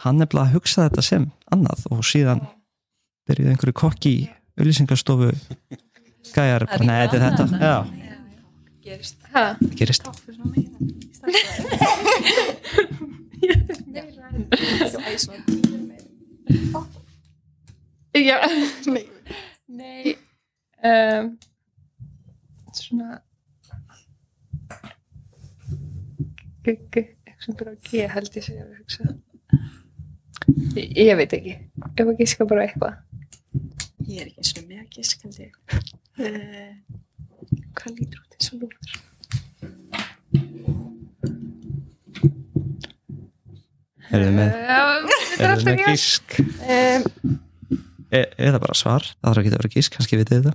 hann 0.00 0.16
nefnilega 0.16 0.48
að 0.48 0.54
hugsa 0.56 0.86
þetta 0.86 1.02
sem 1.04 1.26
annað 1.52 1.82
og 1.92 2.00
síðan 2.08 2.40
byrjuði 3.28 3.52
einhverju 3.52 3.74
kokki 3.82 4.12
í 4.14 4.22
auðlýsingastofu 4.56 5.28
gæjar, 6.32 6.64
bara, 6.70 6.86
nei, 6.88 6.96
þetta 7.02 7.16
er 7.18 7.24
þetta. 7.26 7.44
já, 7.60 7.76
gerist. 8.86 9.18
Ha? 9.34 9.44
það 9.60 9.76
gerist. 9.76 10.08
Já. 18.12 18.38
Nei. 18.94 19.04
Nei 19.68 20.16
um, 20.84 21.38
Svona 22.72 23.20
G, 26.62 26.76
g, 26.94 27.04
eitthvað 27.26 27.58
bara 27.60 27.76
G 27.88 28.08
held 28.14 28.38
ég 28.38 28.48
segja 28.48 29.14
Ég, 30.76 30.90
ég 30.96 31.14
veit 31.18 31.32
ekki. 31.36 31.54
Ef 31.92 32.02
að 32.04 32.18
gíska 32.18 32.46
bara 32.48 32.66
eitthvað. 32.66 32.98
Ég 34.08 34.24
er 34.24 34.28
ekki 34.30 34.42
eins 34.42 34.52
og 34.58 34.66
með 34.66 34.82
að 34.82 34.90
gisk 34.96 35.24
held 35.26 35.40
ég. 35.42 35.54
Uh, 36.18 36.72
hvað 37.78 37.98
lítur 38.00 38.22
út 38.24 38.36
eins 38.36 38.52
og 38.52 38.64
lúður? 38.64 39.00
eruðu 44.12 44.34
með, 44.36 44.50
Já, 44.52 44.80
þetta 45.30 45.46
er 45.46 45.54
alltaf 45.54 45.76
gísk 45.86 46.36
Um, 46.62 47.02
e, 48.12 48.20
eða 48.46 48.60
bara 48.62 48.76
svar, 48.78 49.06
það 49.18 49.26
þarf 49.28 49.40
ekki 49.42 49.50
að 49.52 49.56
vera 49.56 49.72
gísk 49.76 49.96
kannski 49.96 50.18
vitið 50.20 50.36
þetta 50.38 50.54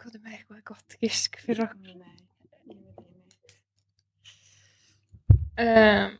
Hvað 0.00 0.12
er 0.12 0.20
með 0.22 0.32
eitthvað 0.38 0.62
gott 0.70 0.90
gísk 1.02 1.32
fyrir 1.42 1.64
okkur 1.66 1.94
nei, 1.98 2.14
ég 2.70 2.76
veit 2.80 2.98
ekki. 3.02 3.14
Um, 5.58 6.16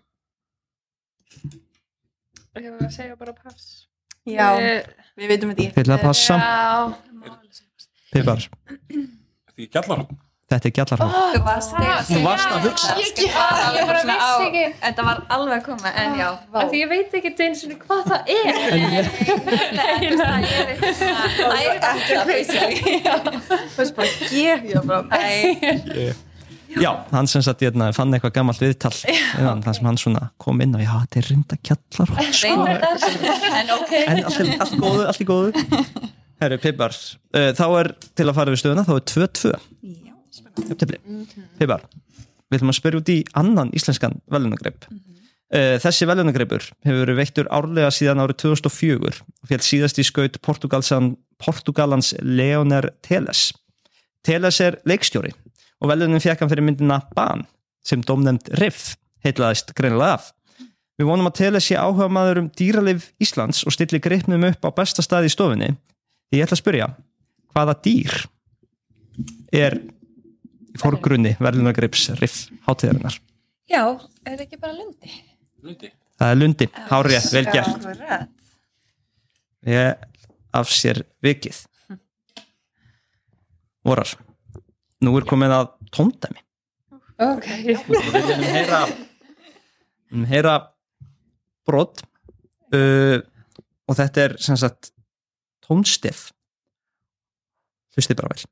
Ég 2.56 2.70
var 2.72 2.86
að 2.86 2.92
segja 2.94 3.16
bara 3.20 3.34
pass. 3.36 3.64
Já, 4.26 4.46
Eh, 4.58 4.86
við 5.20 5.28
veitum 5.34 5.50
þetta 5.54 5.82
til 5.84 5.92
að 5.92 6.00
passa, 6.02 6.36
Já. 6.40 6.94
Pipar 8.12 8.40
Því 9.56 9.66
gjallar 9.74 10.00
þetta 10.50 10.66
er 10.68 10.72
gjallarhóð 10.78 11.14
Þú 11.34 11.40
varst 11.46 11.70
þegar 11.76 12.00
Þú 12.08 12.18
varst 12.24 12.50
að 12.56 12.60
hugsa. 12.66 12.90
Ég, 12.96 13.12
ég, 13.18 13.30
ég 13.76 13.86
bara 13.90 14.02
vissi 14.08 14.46
ekki. 14.46 14.64
Þetta 14.82 15.02
var 15.08 15.16
alveg 15.36 15.54
að 15.56 15.64
koma, 15.66 15.92
en 16.02 16.10
já. 16.20 16.28
Vá. 16.52 16.58
Af 16.62 16.66
því 16.72 16.80
ég 16.82 16.88
veit 16.92 17.16
ekki 17.20 17.32
eins 17.46 17.64
og 17.66 17.70
hvað 17.82 18.02
það 18.10 18.20
er. 18.34 18.44
Nei, 19.76 20.00
þú 20.00 20.10
veist, 20.10 20.22
það 20.22 20.32
er 20.46 20.66
eitthvað 20.72 20.94
svona- 21.00 21.30
Það 21.36 21.58
er 21.60 21.70
alltaf 21.90 22.24
basically 22.30 22.98
Þú 23.74 23.80
veist 23.82 23.94
bara, 24.00 24.10
ég, 24.40 24.58
ég 24.70 24.80
bara, 24.86 25.02
Nei, 25.12 26.12
já, 26.80 26.90
hann 27.12 27.28
sem 27.30 27.42
sagt 27.44 27.62
hérna, 27.64 27.88
fann 27.96 28.12
eitthvað 28.16 28.34
gammalt 28.36 28.60
viðtal 28.62 28.92
innan, 29.38 29.62
þar 29.64 29.76
sem 29.78 29.88
hann 29.88 29.98
svona 30.00 30.24
kom 30.42 30.60
inn 30.64 30.74
og 30.76 30.82
já, 30.84 30.92
þetta 31.04 31.20
er 31.22 31.28
reynda 31.30 31.58
kjallarhóð 31.68 32.30
sko. 32.40 32.66
En 33.60 33.72
ok. 33.76 33.94
En 34.02 34.22
allt, 34.24 34.40
er- 34.44 34.54
allt 34.66 34.76
góðu, 34.82 35.06
allt 35.10 35.22
í 35.24 35.28
góðu. 35.28 35.66
Herru, 36.42 36.58
Pipar, 36.60 36.92
uh, 37.32 37.50
þá 37.56 37.64
er 37.80 37.92
til 38.18 38.26
að 38.28 38.34
fara 38.36 38.52
við 38.52 38.60
stöðuna, 38.60 38.82
þá 38.84 38.94
er 38.98 39.04
2-2 39.08 39.52
Já, 39.86 40.14
Jafntefli. 40.66 40.98
Pipar, 41.62 41.86
við 42.50 42.58
ætlum 42.58 42.72
að 42.74 42.78
spyrja 42.82 43.00
út 43.00 43.12
í 43.14 43.18
annan 43.40 43.70
íslenskan 43.76 44.18
velunagreip 44.34 44.84
uh, 44.90 45.76
Þessi 45.80 46.08
velunagreipur 46.10 46.66
hefur 46.84 47.00
verið 47.06 47.20
veittur 47.22 47.48
árlega 47.56 47.88
síðan 47.94 48.20
árið 48.26 48.42
2004 48.44 49.14
og 49.24 49.48
fjall 49.48 49.62
síðast 49.64 50.02
í 50.02 50.04
skaut 50.10 50.36
Portugalsan, 50.44 51.14
Portugalans 51.40 52.12
Leoner 52.20 52.90
Teles. 53.06 53.48
Teles 54.26 54.60
er 54.60 54.76
leikstjóri 54.88 55.32
og 55.80 55.90
velunin 55.90 56.22
fekk 56.22 56.42
hann 56.42 56.52
fyrir 56.52 56.66
myndina 56.66 57.00
Ban 57.16 57.44
sem 57.86 58.02
domnefnd 58.04 58.50
Riff 58.60 58.94
heitlaðist 59.24 59.74
greinilega 59.76 60.18
af 60.18 60.32
Við 60.96 61.10
vonum 61.10 61.28
að 61.28 61.34
Teles 61.42 61.66
sé 61.68 61.76
áhuga 61.76 62.06
maður 62.08 62.38
um 62.40 62.46
dýralif 62.56 63.10
Íslands 63.20 63.66
og 63.68 63.74
stilli 63.74 64.00
greipnum 64.00 64.46
upp 64.48 64.64
á 64.64 64.72
besta 64.78 65.02
staði 65.04 65.28
í 65.28 65.34
stofunni. 65.34 65.68
Því 66.30 66.38
ég 66.38 66.46
ætla 66.46 66.56
að 66.56 66.62
spyrja, 66.62 66.86
hvaða 67.52 67.74
dýr 67.84 68.14
er 69.52 69.76
í 69.76 70.80
fórgrunni 70.80 71.34
verðlunagreips 71.36 72.08
riff 72.16 72.46
hátíðarinnar? 72.64 73.20
já 73.68 73.82
er 73.84 74.38
það 74.38 74.44
ekki 74.46 74.60
bara 74.62 74.72
lundi? 74.72 75.12
Lundi 75.66 75.92
Það 76.16 76.32
er 76.32 76.38
lundi, 76.40 76.66
hárið, 76.88 77.24
vel 77.34 77.44
gert. 77.52 77.88
Ég 79.68 80.06
af 80.56 80.70
sér 80.72 81.02
vikið. 81.24 81.58
Vorar, 83.86 84.14
nú 85.06 85.14
er 85.18 85.26
komið 85.28 85.54
að 85.54 85.70
tóndæmi. 85.94 86.42
Ok 87.22 87.46
Við 87.64 88.10
viljum 88.12 88.42
heyra, 88.44 88.80
um 90.12 90.26
heyra 90.28 90.56
brot 91.66 92.02
uh, 92.74 93.22
og 93.86 93.96
þetta 93.96 94.26
er 94.26 94.36
sem 94.42 94.58
sagt 94.60 94.92
tónstef. 95.66 96.28
Hlustið 97.96 98.20
bara 98.20 98.34
vel. 98.34 98.44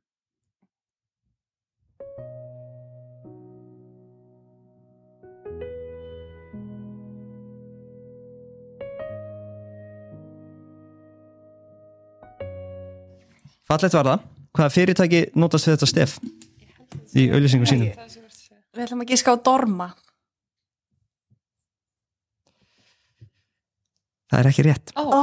Fallegt 13.64 13.96
var 13.96 14.06
það. 14.06 14.25
Hvaða 14.54 14.70
fyrirtæki 14.70 15.20
notast 15.34 15.66
við 15.66 15.75
þetta 15.75 15.90
stef 15.90 16.18
í 17.14 17.28
auðlýsingum 17.30 17.68
sínum? 17.68 17.90
við 18.74 18.84
ætlum 18.88 19.04
að 19.04 19.10
giska 19.12 19.34
á 19.34 19.36
dorma. 19.38 19.88
Það 24.30 24.40
er 24.40 24.48
ekki 24.50 24.64
rétt. 24.66 24.94
Ó, 24.98 25.02
Ó, 25.04 25.22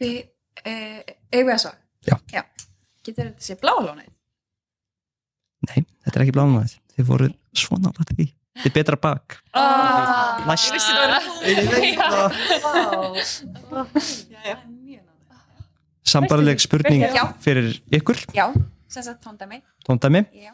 Við, 0.00 0.16
eh, 0.64 1.00
eigum 1.32 1.48
við 1.48 1.54
að 1.54 1.62
svara? 1.62 1.78
Já. 2.06 2.16
Já. 2.32 2.42
Getur 3.04 3.28
þetta 3.30 3.44
sé 3.46 3.56
blálónið? 3.60 4.08
Nei, 5.66 5.78
þetta 6.04 6.18
er 6.18 6.24
ekki 6.24 6.34
blánaðið. 6.36 6.74
Þið 6.96 7.08
voru 7.10 7.28
svona 7.56 7.88
nálægt 7.90 8.12
því. 8.16 8.26
Þið 8.56 8.68
er 8.70 8.74
betra 8.76 8.96
bak. 9.00 9.36
Ah. 9.52 10.44
Næst. 10.48 10.72
Ég 11.44 11.70
veit 11.72 11.98
það. 12.00 12.36
já, 14.32 14.40
já. 14.44 14.56
Mjög 14.64 15.02
náttúrulega. 15.02 15.66
Sambarleg 16.06 16.62
spurning 16.62 17.04
fyrir 17.44 17.72
ykkur, 17.98 18.20
Já, 18.36 18.46
sem 18.88 19.02
sagt 19.02 19.22
tóndæmi. 19.24 19.62
tóndæmi. 19.88 20.24
Já. 20.32 20.52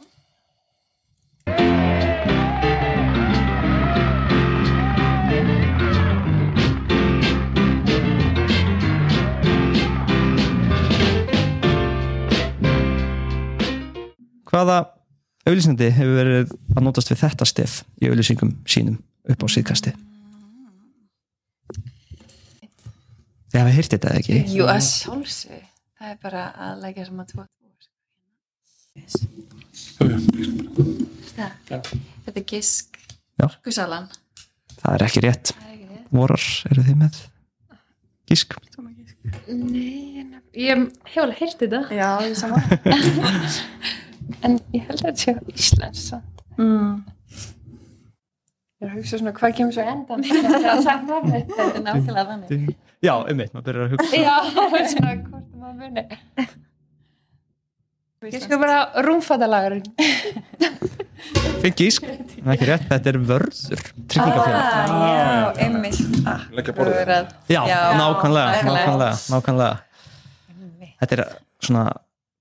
Hvaða 14.52 14.82
auðlýsandi 15.48 15.88
hefur 15.96 16.18
verið 16.18 16.50
að 16.76 16.84
notast 16.84 17.08
við 17.08 17.22
þetta 17.22 17.46
stef 17.48 17.78
í 18.02 18.10
auðlýsingum 18.10 18.50
sínum 18.68 18.98
upp 19.32 19.44
á 19.44 19.48
síðkasti? 19.48 19.94
Þið 23.52 23.60
hafa 23.60 23.72
heyrt 23.76 23.96
þetta 23.96 24.12
ekki? 24.18 24.36
Jú, 24.52 24.68
að 24.68 24.84
sjálfsög. 24.88 25.64
Það 25.96 26.12
er 26.12 26.20
bara 26.22 26.44
að 26.66 26.84
lækja 26.84 27.08
sem 27.08 27.24
að 27.24 27.32
tvo. 27.32 27.48
Þetta 31.62 32.38
er 32.38 32.44
gisk. 32.48 32.98
Orkusalan. 33.42 34.08
Það 34.82 34.94
er 34.96 35.04
ekki 35.06 35.22
rétt. 35.24 35.52
Vorar 36.12 36.44
eru 36.70 36.84
þið 36.84 36.98
með 37.00 37.20
gísk? 38.28 38.56
Nei, 39.48 40.26
ég 40.58 40.82
hef 41.08 41.22
alveg 41.22 41.38
heyrt 41.40 41.62
þetta 41.62 41.80
Já, 41.94 42.08
ég 42.26 42.36
saman. 42.38 42.62
En 44.46 44.54
ég 44.72 44.84
held 44.86 45.00
að 45.02 45.08
þetta 45.08 45.20
sé 45.22 45.32
Íslands. 45.58 46.04
Mm. 46.56 47.02
Ég 48.82 48.86
er 48.86 48.90
að 48.92 48.96
hugsa 49.00 49.18
svona 49.18 49.32
hvað 49.36 49.56
kemur 49.58 49.74
svo 49.74 49.84
endan 49.92 50.22
er. 50.22 50.28
Þetta 51.32 51.66
er 51.66 51.82
nákvæmlega 51.84 52.24
þannig. 52.30 52.76
Já, 53.02 53.14
um 53.18 53.42
eitt, 53.42 53.52
maður 53.54 53.66
byrjar 53.68 53.84
að 53.84 53.92
hugsa. 53.96 54.20
Já, 54.22 54.36
svona 54.94 55.12
hvort 55.26 55.48
maður 55.58 55.76
muni 55.82 56.04
Ég 58.30 58.42
sko 58.44 58.58
bara 58.60 58.76
rúmfattalagarinn. 59.02 59.82
Finn 61.62 61.74
gísk, 61.78 62.04
það 62.06 62.46
er 62.46 62.52
ekki 62.56 62.66
rétt, 62.68 62.84
þetta 62.90 63.10
er 63.12 63.18
vörður 63.22 63.82
tryggingafélag. 64.10 64.62
Ah, 64.62 64.92
já, 64.92 65.66
einmitt. 65.66 65.98
Ah, 66.26 66.44
Leggja 66.54 66.74
borðið. 66.76 67.12
Já, 67.50 67.60
Já, 67.70 67.78
nákvæmlega, 67.98 68.62
nákvæmlega. 68.66 69.10
nákvæmlega. 69.30 69.74
Þetta 71.02 71.18
er 71.18 71.22
svona, 71.62 71.84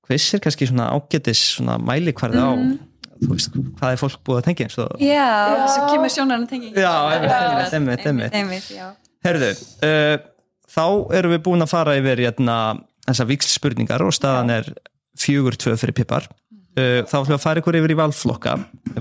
hvissir 0.10 0.42
kannski 0.42 0.70
svona 0.70 0.90
ágætis 0.94 1.42
svona 1.56 1.78
mælikvarði 1.82 2.42
á, 2.42 2.50
þú 3.22 3.32
veist, 3.36 3.58
hvað 3.78 3.96
er 3.96 4.02
fólk 4.02 4.20
búið 4.26 4.42
að 4.42 4.48
tengja 4.50 4.68
eins 4.68 4.78
og 4.82 5.02
Já, 5.06 5.30
svo 5.70 5.88
kemur 5.94 6.14
sjónarinn 6.14 6.50
tenging. 6.50 6.78
Já, 6.78 6.94
einmitt, 7.18 8.06
einmitt, 8.06 8.38
einmitt. 8.38 8.72
Herðu, 9.26 9.52
uh, 9.86 10.16
þá 10.78 10.86
erum 11.22 11.36
við 11.38 11.44
búin 11.46 11.66
að 11.66 11.74
fara 11.74 11.98
yfir 12.02 12.26
hérna, 12.26 12.58
þessar 13.06 13.30
vikslspurningar 13.34 14.06
og 14.06 14.14
staðan 14.18 14.54
er 14.58 14.74
fjögur 15.20 15.58
tvö 15.60 15.76
fyrir 15.80 15.98
pippar. 15.98 16.28
Uh, 16.72 17.04
þá 17.04 17.18
ætlum 17.20 17.34
við 17.34 17.38
að 17.38 17.44
fara 17.44 17.62
ykkur 17.62 17.78
yfir 17.82 17.92
í 17.92 18.00
valflokka, 18.00 18.54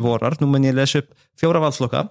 vorar, 0.02 0.35
nú 0.40 0.49
mun 0.50 0.67
ég 0.67 0.75
lesa 0.75 1.05
upp 1.05 1.12
fjóra 1.38 1.62
valflokka. 1.62 2.09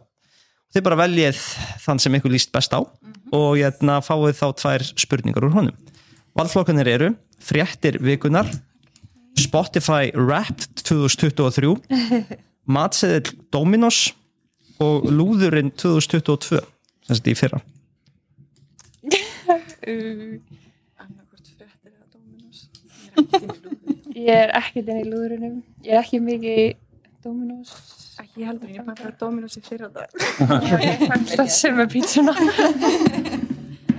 Þið 0.70 0.86
bara 0.86 1.00
veljið 1.01 1.39
þann 1.82 2.00
sem 2.00 2.15
ykkur 2.20 2.32
líst 2.32 2.51
best 2.53 2.75
á 2.77 2.79
og 2.79 3.58
hérna 3.58 4.00
fáið 4.06 4.38
þá 4.38 4.48
tvær 4.62 4.86
spurningar 5.01 5.46
úr 5.48 5.56
honum. 5.58 5.75
Valflokkanir 6.38 6.88
eru 6.88 7.10
fréttir 7.41 7.98
vikunar, 8.03 8.48
Spotify 9.39 10.12
Wrapped 10.13 10.84
2023, 10.84 11.75
Matseðil 12.75 13.34
Dominos 13.53 14.13
og 14.79 15.10
Lúðurinn 15.12 15.72
2022, 15.75 16.62
sem 17.08 17.15
þetta 17.18 17.34
í 17.34 17.38
fyrra. 17.39 17.60
Annarkvort 19.89 21.48
fréttir 21.58 21.91
eða 21.96 22.06
Dominos. 22.13 22.60
Ég 24.20 24.36
er 24.36 24.52
ekkert 24.60 24.90
inn 24.92 25.00
í 25.02 25.08
lúðurinnum. 25.08 25.58
Ég 25.86 25.94
er 25.96 26.02
ekki 26.04 26.20
mikið 26.24 26.60
í 26.64 26.68
Dominos. 27.24 27.72
Ekki 28.20 28.46
heldur, 28.48 28.72
ég 28.74 28.84
bara 28.88 29.12
Dominos 29.20 29.56
í 29.60 29.62
fyrra 29.64 29.88
dag. 29.96 30.10
Það 31.36 31.50
sem 31.56 31.80
er 31.80 31.88
pítsuna. 31.94 32.34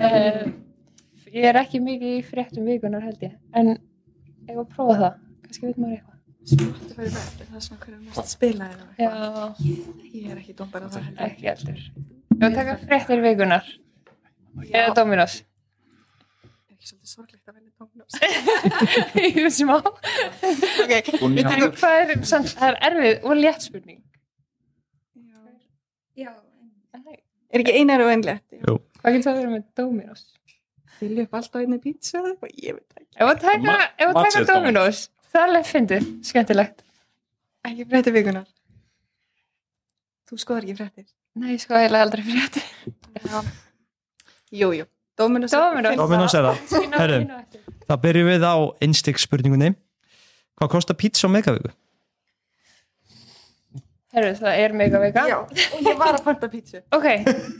uh, 0.00 0.44
ég 1.38 1.44
er 1.50 1.58
ekki 1.62 1.80
mikið 1.84 2.18
í 2.18 2.22
fréttum 2.26 2.68
vikunar 2.68 3.04
held 3.06 3.22
ég. 3.26 3.34
En 3.56 3.74
ég 3.74 4.54
var 4.56 4.64
að 4.66 4.72
prófa 4.76 4.96
það. 5.02 5.18
Kannski 5.46 5.66
veit 5.70 5.80
maður 5.82 5.96
eitthvað. 5.98 6.16
Spotify 6.50 7.04
er 7.04 7.12
verður, 7.14 7.46
það 7.50 7.58
er 7.60 7.64
svona 7.66 7.80
hverju 7.84 7.98
mest 8.06 8.30
spilaðir 8.34 8.80
og 8.80 8.88
Já, 9.00 9.10
eitthvað. 9.10 9.50
Ég 10.10 10.30
er 10.32 10.38
ekki 10.40 10.54
dómbar 10.60 10.82
á 10.84 10.88
það 10.88 11.02
heldur. 11.06 11.24
ekki 11.26 11.48
heldur. 11.50 11.80
Ég 12.30 12.40
var 12.40 12.48
að 12.50 12.58
taka 12.60 12.76
fréttir 12.86 13.22
vikunar. 13.24 13.64
Eða 14.70 14.94
Dominos. 14.96 15.34
Er 16.80 16.86
ekki 16.86 16.94
svolítið 16.94 17.10
sorglegt 17.12 17.48
að 17.50 17.56
velja 17.58 17.72
Dominos? 17.76 18.14
Ég 19.20 19.48
hvað 21.76 21.96
er, 22.00 22.12
samt, 22.30 22.52
það 22.56 22.70
er 22.70 22.78
erfið 22.88 23.26
og 23.28 23.34
létt 23.36 23.66
spurning. 23.66 23.98
já. 26.16 26.30
Er 27.50 27.60
ekki 27.64 27.74
einar 27.76 28.00
og 28.06 28.12
einlegt? 28.14 28.46
Jú. 28.62 28.78
Hvað 29.02 29.16
getur 29.16 29.26
það 29.26 29.32
að 29.34 29.40
vera 29.42 29.52
með 29.52 29.64
Dominos? 29.80 30.22
Fylgja 31.00 31.24
upp 31.26 31.36
allt 31.40 31.52
á 31.52 31.58
einni 31.60 31.78
eitthvað? 32.30 32.54
Ég 32.64 32.78
veit 32.78 32.96
ekki. 32.96 33.08
Ef 33.20 33.26
að 33.34 33.40
taka, 33.44 33.60
Ma- 33.66 33.76
ef 33.76 33.84
að 33.84 34.14
taka 34.14 34.22
matseðil 34.22 34.48
Dominos, 34.54 35.02
það 35.34 35.56
er 35.60 35.68
fyndið, 35.74 36.06
skemmtilegt. 36.30 36.84
Ekki 37.68 37.86
fréttir 37.92 38.16
vikunar. 38.16 38.48
Þú 40.30 40.40
skoðar 40.40 40.64
ekki 40.68 40.78
fréttir. 40.80 41.08
Nei, 41.44 41.58
sko, 41.60 41.76
eiginlega 41.76 42.06
aldrei 42.08 42.24
fréttir. 42.24 42.64
Jú, 44.50 44.72
jú. 45.20 45.26
Dominos. 45.26 45.52
Dominos. 45.52 46.00
Dominos 46.00 46.34
er 46.38 46.48
það. 46.48 46.88
Herru, 46.96 47.20
þá 47.84 47.94
byrjum 48.06 48.32
við 48.32 48.48
á 48.48 48.54
einstík 48.88 49.20
spurningunni. 49.20 49.74
Hvað 50.60 50.72
kostar 50.74 50.96
pizza 51.00 51.28
á 51.28 51.30
megavíku? 51.32 51.70
Herru, 54.10 54.32
það 54.40 54.60
er 54.64 54.72
mega 54.74 54.98
vega. 54.98 55.22
Já, 55.30 55.36
og 55.46 55.84
ég 55.86 55.98
var 56.00 56.16
að 56.18 56.24
panta 56.26 56.48
pítsu. 56.50 56.80
Ok, 56.96 57.06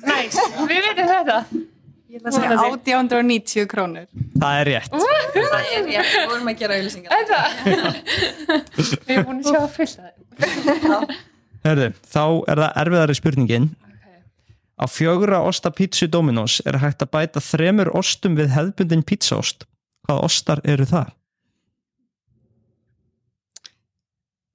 nice. 0.09 0.47
Við 0.67 0.81
veitum 0.89 1.07
þetta. 1.13 1.37
Ég 2.11 2.19
ætla 2.19 2.31
að 2.33 2.35
segja 2.35 2.57
Vonandi. 2.59 2.95
890 2.99 3.69
krónur. 3.71 4.07
Það 4.35 4.55
er 4.59 4.67
rétt. 4.67 4.91
Það 4.91 5.05
er 5.61 5.85
rétt, 5.87 6.09
við 6.11 6.25
vorum 6.33 6.49
að 6.51 6.57
gera 6.59 6.79
auðlýsingar. 6.81 7.11
Þetta. 7.15 7.39
Við 8.81 9.13
erum 9.15 9.29
búin 9.29 9.39
að 9.39 9.47
sjá 9.47 9.61
að 9.61 9.71
fylla 9.77 10.03
það. 10.83 11.15
Herru, 11.69 11.87
þá 12.11 12.25
er 12.51 12.63
það 12.65 12.81
erfiðari 12.83 13.15
spurningin. 13.21 13.71
Okay. 14.81 14.87
Á 14.87 14.89
fjögura 14.89 15.41
osta 15.45 15.71
pizzu 15.71 16.09
Dominos 16.09 16.61
er 16.65 16.79
hægt 16.81 17.03
að 17.05 17.11
bæta 17.13 17.41
þremur 17.45 17.91
ostum 17.97 18.37
við 18.39 18.55
hefðbundin 18.55 19.03
pizzaost. 19.05 19.67
Hvaða 20.09 20.25
ostar 20.25 20.61
eru 20.65 20.87
það? 20.89 21.11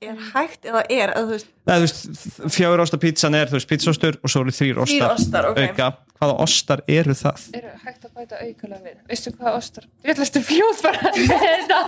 Er 0.05 0.17
hægt 0.35 0.65
eða 0.67 0.81
er, 0.91 1.13
veist, 1.29 1.47
Nei, 1.65 1.75
þú 1.77 1.85
veist, 1.85 2.49
fjögur 2.53 2.81
osta 2.83 2.97
pizzan 3.01 3.37
er, 3.37 3.49
þú 3.49 3.57
veist, 3.57 3.69
pizzaostur 3.69 4.17
og 4.21 4.31
svo 4.31 4.41
eru 4.43 4.53
þrýr 4.53 4.81
ostar, 4.83 5.13
ostar, 5.15 5.47
ok. 5.49 5.61
auka. 5.63 5.87
Hvaða 6.15 6.35
ostar 6.45 6.81
eru 6.87 7.15
það? 7.17 7.45
Eru 7.59 7.71
hægt 7.85 8.05
að 8.05 8.11
bæta 8.19 8.41
aukulega 8.41 8.81
við? 8.85 8.97
Veistu 9.09 9.33
hvað 9.35 9.57
ostar? 9.59 9.87
Ég 10.03 10.13
ætla 10.13 10.25
að 10.25 10.31
stu 10.31 10.41
fljóð 10.45 10.81
bara 10.85 11.11
með 11.15 11.33
þetta. 11.45 11.79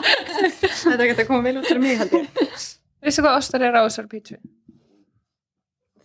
Þetta 0.52 1.08
ekki 1.08 1.17
að 1.17 1.26
koma 1.30 1.45
vel 1.45 1.58
út 1.62 1.69
fyrir 1.69 1.84
mig, 1.84 1.97
held 2.02 2.15
ég. 2.17 2.67
Veistu 3.06 3.26
hvað 3.26 3.39
ostar 3.41 3.67
eru 3.69 3.82
á 3.82 3.88
þessar 3.88 4.10
pítsu? 4.12 4.39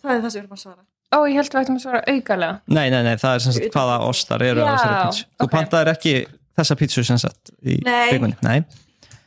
Það 0.03 0.17
er 0.17 0.25
það 0.27 0.29
sem 0.29 0.39
við 0.39 0.43
erum 0.45 0.59
að 0.59 0.63
svara. 0.67 0.83
Ó, 1.13 1.19
ég 1.29 1.37
held 1.37 1.53
við 1.53 1.61
ættum 1.61 1.77
að 1.77 1.83
svara 1.85 1.99
aukalega. 2.09 2.61
Nei, 2.73 2.87
nei, 2.93 3.03
nei, 3.05 3.17
það 3.21 3.35
er 3.37 3.43
sem 3.45 3.55
sagt 3.57 3.75
hvaða 3.75 3.97
ostar 4.09 4.45
eru 4.47 4.63
á 4.65 4.65
Já, 4.65 4.71
þessari 4.73 4.95
pizzu. 5.03 5.25
Þú 5.29 5.45
ok. 5.47 5.53
pantaðir 5.53 5.91
ekki 5.93 6.15
þessa 6.61 6.77
pizzu 6.81 7.05
sem 7.05 7.19
sagt 7.21 7.53
í 7.61 7.75
Nei. 7.85 8.09
vikunni. 8.15 8.37
Nei. 8.47 8.63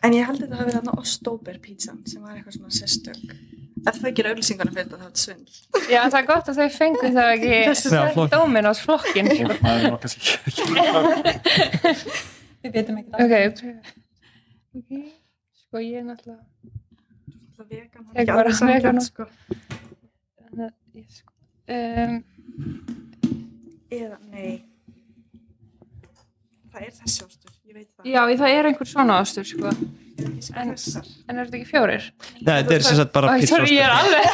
En 0.06 0.14
ég 0.14 0.26
held 0.26 0.42
að 0.42 0.54
hafi 0.54 0.64
verið 0.64 0.78
þarna 0.80 0.96
Ostóber 1.02 1.60
pítsan 1.62 2.00
sem 2.10 2.24
var 2.26 2.34
eitthvað 2.38 2.56
svona 2.58 2.74
sérstök. 2.74 3.36
Ef 3.86 4.00
þau 4.02 4.12
gera 4.18 4.32
auðlýsingarna 4.34 4.74
fyrir 4.74 4.88
þetta, 4.88 4.98
það 5.02 5.10
er 5.10 5.20
svindl. 5.22 5.56
Já, 5.92 6.02
það 6.02 6.18
er 6.20 6.28
gott 6.32 6.48
að 6.50 6.58
þau 6.58 6.70
fengu 6.74 7.10
það 7.18 7.30
ekki 7.36 7.54
Já, 7.96 8.02
flott. 8.16 8.32
Dominos 8.34 8.80
flokkin. 8.82 9.30
Það 9.36 9.74
er 9.76 9.82
nú 9.86 9.98
kannski 10.02 10.20
ekki. 10.50 10.64
Við 12.66 12.72
veitum 12.80 12.98
ekki 13.02 13.10
það. 13.14 13.20
Ok, 13.22 13.34
ok. 13.46 13.62
Sko, 15.62 15.76
ég 15.86 16.02
er 16.02 16.06
náttúrulega... 16.10 16.42
Það 17.56 17.62
er 17.62 17.68
vegan, 20.56 21.35
Um, 21.66 22.18
Eða, 23.96 24.18
nei. 24.30 24.56
Það 26.74 26.82
er 26.84 26.92
þessi 27.00 27.24
ostur, 27.24 27.54
ég 27.66 27.78
veit 27.78 27.88
það. 27.88 28.10
já, 28.12 28.20
það 28.42 28.56
er 28.58 28.68
einhver 28.70 28.90
svona 28.90 29.20
ostur, 29.24 29.48
sko. 29.48 29.72
Ekki 30.16 30.54
En-. 30.56 30.74
En 31.30 31.40
er 31.40 31.48
þetta 31.48 31.58
ekki 31.60 31.70
fjórir? 31.70 32.06
Nei, 32.40 32.52
þetta 32.62 32.76
er 32.76 32.86
sem 32.86 33.00
sagt 33.00 33.14
bara 33.16 33.34
sorry, 33.50 33.72
ég 33.76 33.84
er 33.84 33.94
alveg... 33.96 34.26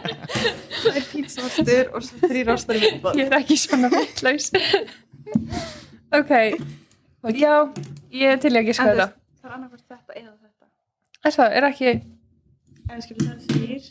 Það 0.80 0.96
er 0.96 1.06
pítsaostur 1.10 1.90
og 1.96 2.04
svo 2.06 2.20
þrýr 2.30 2.50
viðbót. 2.84 3.18
Ég 3.18 3.26
er 3.26 3.34
ekki 3.40 3.56
svona 3.60 3.90
vittlaus. 3.92 4.46
ok. 6.20 6.30
Já, 7.36 7.54
ég 8.16 8.40
til 8.40 8.54
þetta. 8.80 9.08
veist, 9.10 9.18
Það 9.40 9.50
er 9.50 9.56
annarkvært 9.56 9.84
þetta 9.90 10.16
eða 10.16 10.30
þetta. 10.36 10.70
Er 11.26 11.36
það, 11.36 11.58
er 11.58 11.68
ekki... 11.68 11.92
En 12.90 13.04
skilur 13.04 13.26
það 13.26 13.50
þrýr. 13.50 13.90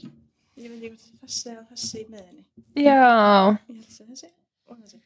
Ég 0.59 0.71
veit 0.73 0.81
ekki 0.83 0.95
hvort 0.95 1.21
þessi 1.23 1.51
eða 1.53 1.61
þessi 1.69 2.01
í 2.01 2.07
meðinni. 2.11 2.43
Já, 2.83 2.95
Ég 3.59 3.67
held 3.69 3.85
þessi 3.85 4.03
og 4.03 4.09
þessi. 4.11 4.29
Þessi. 4.69 4.99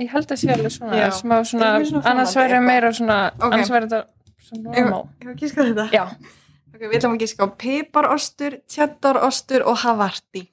ég 0.00 0.10
held 0.14 0.30
að 0.34 0.38
sé 0.40 0.50
alveg 0.54 0.72
svona, 0.74 0.96
Já. 1.00 1.08
smá 1.12 1.34
svona, 1.44 1.70
svona 1.84 2.02
annars 2.10 2.34
verður 2.36 2.62
meira 2.66 2.90
svona, 2.96 3.16
Ok. 3.36 3.52
annars 3.52 3.70
verður 3.72 3.90
þetta 3.90 4.44
svona 4.46 4.74
normal. 4.76 5.02
ég 5.20 5.26
var 5.26 5.34
að 5.34 5.40
gíska 5.44 5.66
þetta. 5.70 5.86
Já, 5.92 6.04
Ok, 6.74 6.80
við 6.88 6.96
ætlum 7.00 7.14
að 7.16 7.20
gíska 7.24 7.44
á 7.44 7.48
piparostur, 7.60 8.54
tjaddarostur 8.72 9.64
og 9.68 9.76
havarti. 9.82 10.46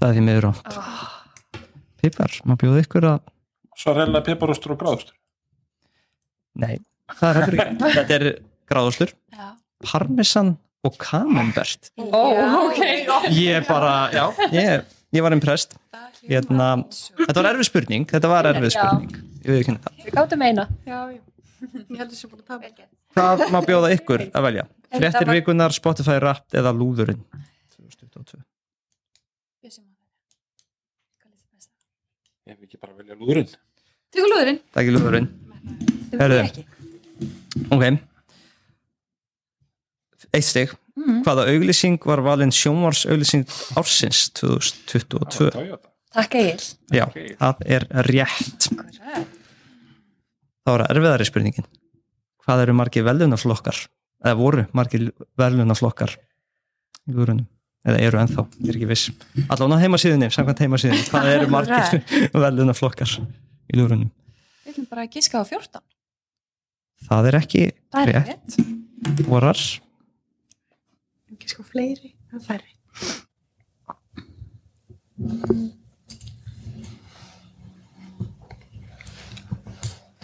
Það 0.00 0.08
er 0.08 0.14
því 0.16 0.22
miður 0.28 0.46
átt. 0.50 0.66
Ah. 0.76 1.12
Pipar, 2.00 2.32
maður 2.46 2.60
bjóði 2.62 2.84
ykkur 2.86 3.06
að... 3.10 3.20
Svo 3.76 3.92
reyna 3.96 4.20
piparostur 4.24 4.72
og 4.76 4.78
gráðostur. 4.80 5.16
Nei, 6.56 6.78
það 7.18 7.28
er 7.28 7.40
hefur 7.40 7.58
ekki. 7.60 7.76
Þetta 7.98 8.16
er 8.16 8.26
gráðostur, 8.70 9.12
Já. 9.36 9.50
parmesan 9.84 10.54
og 10.86 10.96
camembert. 11.02 11.90
Ó, 11.98 12.22
ok. 12.66 12.80
Ég 13.34 13.66
bara, 13.68 13.94
já, 14.14 14.24
ég, 14.54 14.86
ég 15.16 15.26
var 15.26 15.36
impressed. 15.36 15.76
Hérna, 16.26 16.72
þetta 17.20 17.38
var 17.42 17.52
erfið 17.52 17.68
spurning, 17.70 18.06
þetta 18.10 18.30
var 18.32 18.48
erfið 18.50 18.72
spurning. 18.74 19.16
Ég 19.46 19.62
við 19.62 20.14
gáttum 20.16 20.42
eina. 20.46 20.66
Ég. 20.88 21.20
Hvað 23.16 23.46
má 23.54 23.60
bjóða 23.64 23.92
ykkur 23.96 24.26
að 24.28 24.44
velja? 24.48 24.66
Var- 24.96 25.30
vikunar, 25.34 25.72
Spotify 25.74 26.18
Wrapped 26.20 26.56
eða 26.60 26.72
Lúðurinn? 26.76 27.22
2022. 27.76 28.42
Ef 32.46 32.58
við 32.60 32.68
ekki 32.68 32.78
bara 32.78 32.94
velja 32.94 33.16
lúðurinn. 33.18 33.48
Tökum 34.14 34.30
lúðurinn. 34.30 34.60
Það 34.70 34.78
er 34.78 34.84
ekki 34.84 34.94
Lúðurinn. 34.94 35.30
Ok. 37.74 37.82
Eitt 40.34 40.44
stig. 40.48 40.72
Hvaða 41.26 41.44
auglýsing 41.52 41.98
var 42.08 42.22
valinn 42.24 42.52
sjónvars 42.54 43.04
auglýsing 43.06 43.44
ársins 43.76 44.30
2022? 44.40 45.50
Toyota. 45.52 45.90
Takk 46.16 46.34
Egil. 46.40 46.62
Já, 46.96 47.04
það 47.38 47.64
er 47.76 47.84
rétt. 48.08 48.68
Það 50.66 50.72
var 50.72 50.86
erfiðari 50.90 51.26
spurningin. 51.28 51.66
hvað 52.46 52.62
eru 52.62 52.74
margir 52.78 53.02
velunaflokkar 53.06 53.78
eða 54.24 54.36
voru 54.38 54.64
margir 54.76 55.08
velunaflokkar 55.38 56.12
í 57.10 57.14
lúrunum 57.14 57.46
eða 57.86 57.98
eru 58.06 58.18
ennþá, 58.22 58.44
ég 58.62 58.70
er 58.70 58.76
ekki 58.78 58.88
viss 58.90 59.10
allan 59.50 59.74
á 59.74 59.82
heimasíðunni, 59.82 60.28
samkvæmt 60.34 60.62
heimasíðunni 60.62 61.06
hvað 61.10 61.26
eru 61.32 61.48
margir 61.50 62.04
velunaflokkar 62.46 63.16
í 63.18 63.78
lúrunum 63.80 64.10
Við 64.62 64.72
ætlum 64.76 64.86
bara 64.90 65.04
að 65.08 65.18
giska 65.18 65.42
á 65.42 65.44
14. 65.46 65.82
það 67.10 67.28
er 67.32 67.38
ekki 67.40 67.64
er 67.98 68.12
rétt. 68.14 68.56
vorar 69.26 69.58
Ekki 71.46 71.54
sko 71.54 71.62
fleiri 71.62 72.08
en 72.34 72.40
færri. 72.42 72.72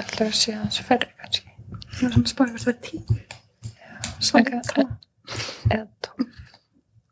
Ætlar 0.01 0.29
að 0.29 0.37
sé 0.39 0.55
hans 0.57 0.81
færri 0.87 1.09
kannski. 1.19 1.53
Það 1.93 2.07
er 2.09 2.15
svona 2.17 2.31
hvort 2.53 2.65
það 2.65 2.73
er 2.73 2.79
tíu. 2.87 3.19
Svona 4.23 4.45
Eða 5.73 5.85
tólf. 6.07 6.41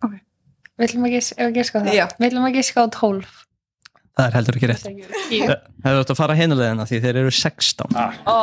Ok. 0.07 0.17
Við 0.81 0.87
ætlum 0.89 1.07
að 1.07 1.15
að 1.47 1.55
á 1.81 1.83
það. 1.85 1.95
Já. 1.97 2.07
Við 2.19 2.29
ætlum 2.31 2.49
að 2.49 2.59
giska 2.59 2.85
á 2.85 2.87
tólf. 2.97 3.37
það 4.21 4.27
er 4.27 4.35
heldur 4.37 4.57
ekki 4.59 4.69
rétt 4.69 4.83
það 5.81 5.87
er 5.95 5.99
átt 6.03 6.11
að 6.13 6.19
fara 6.19 6.35
hinulegina 6.37 6.85
því 6.91 6.99
þeir 7.05 7.19
eru 7.23 7.31
16 7.33 7.95
Ó, 8.29 8.35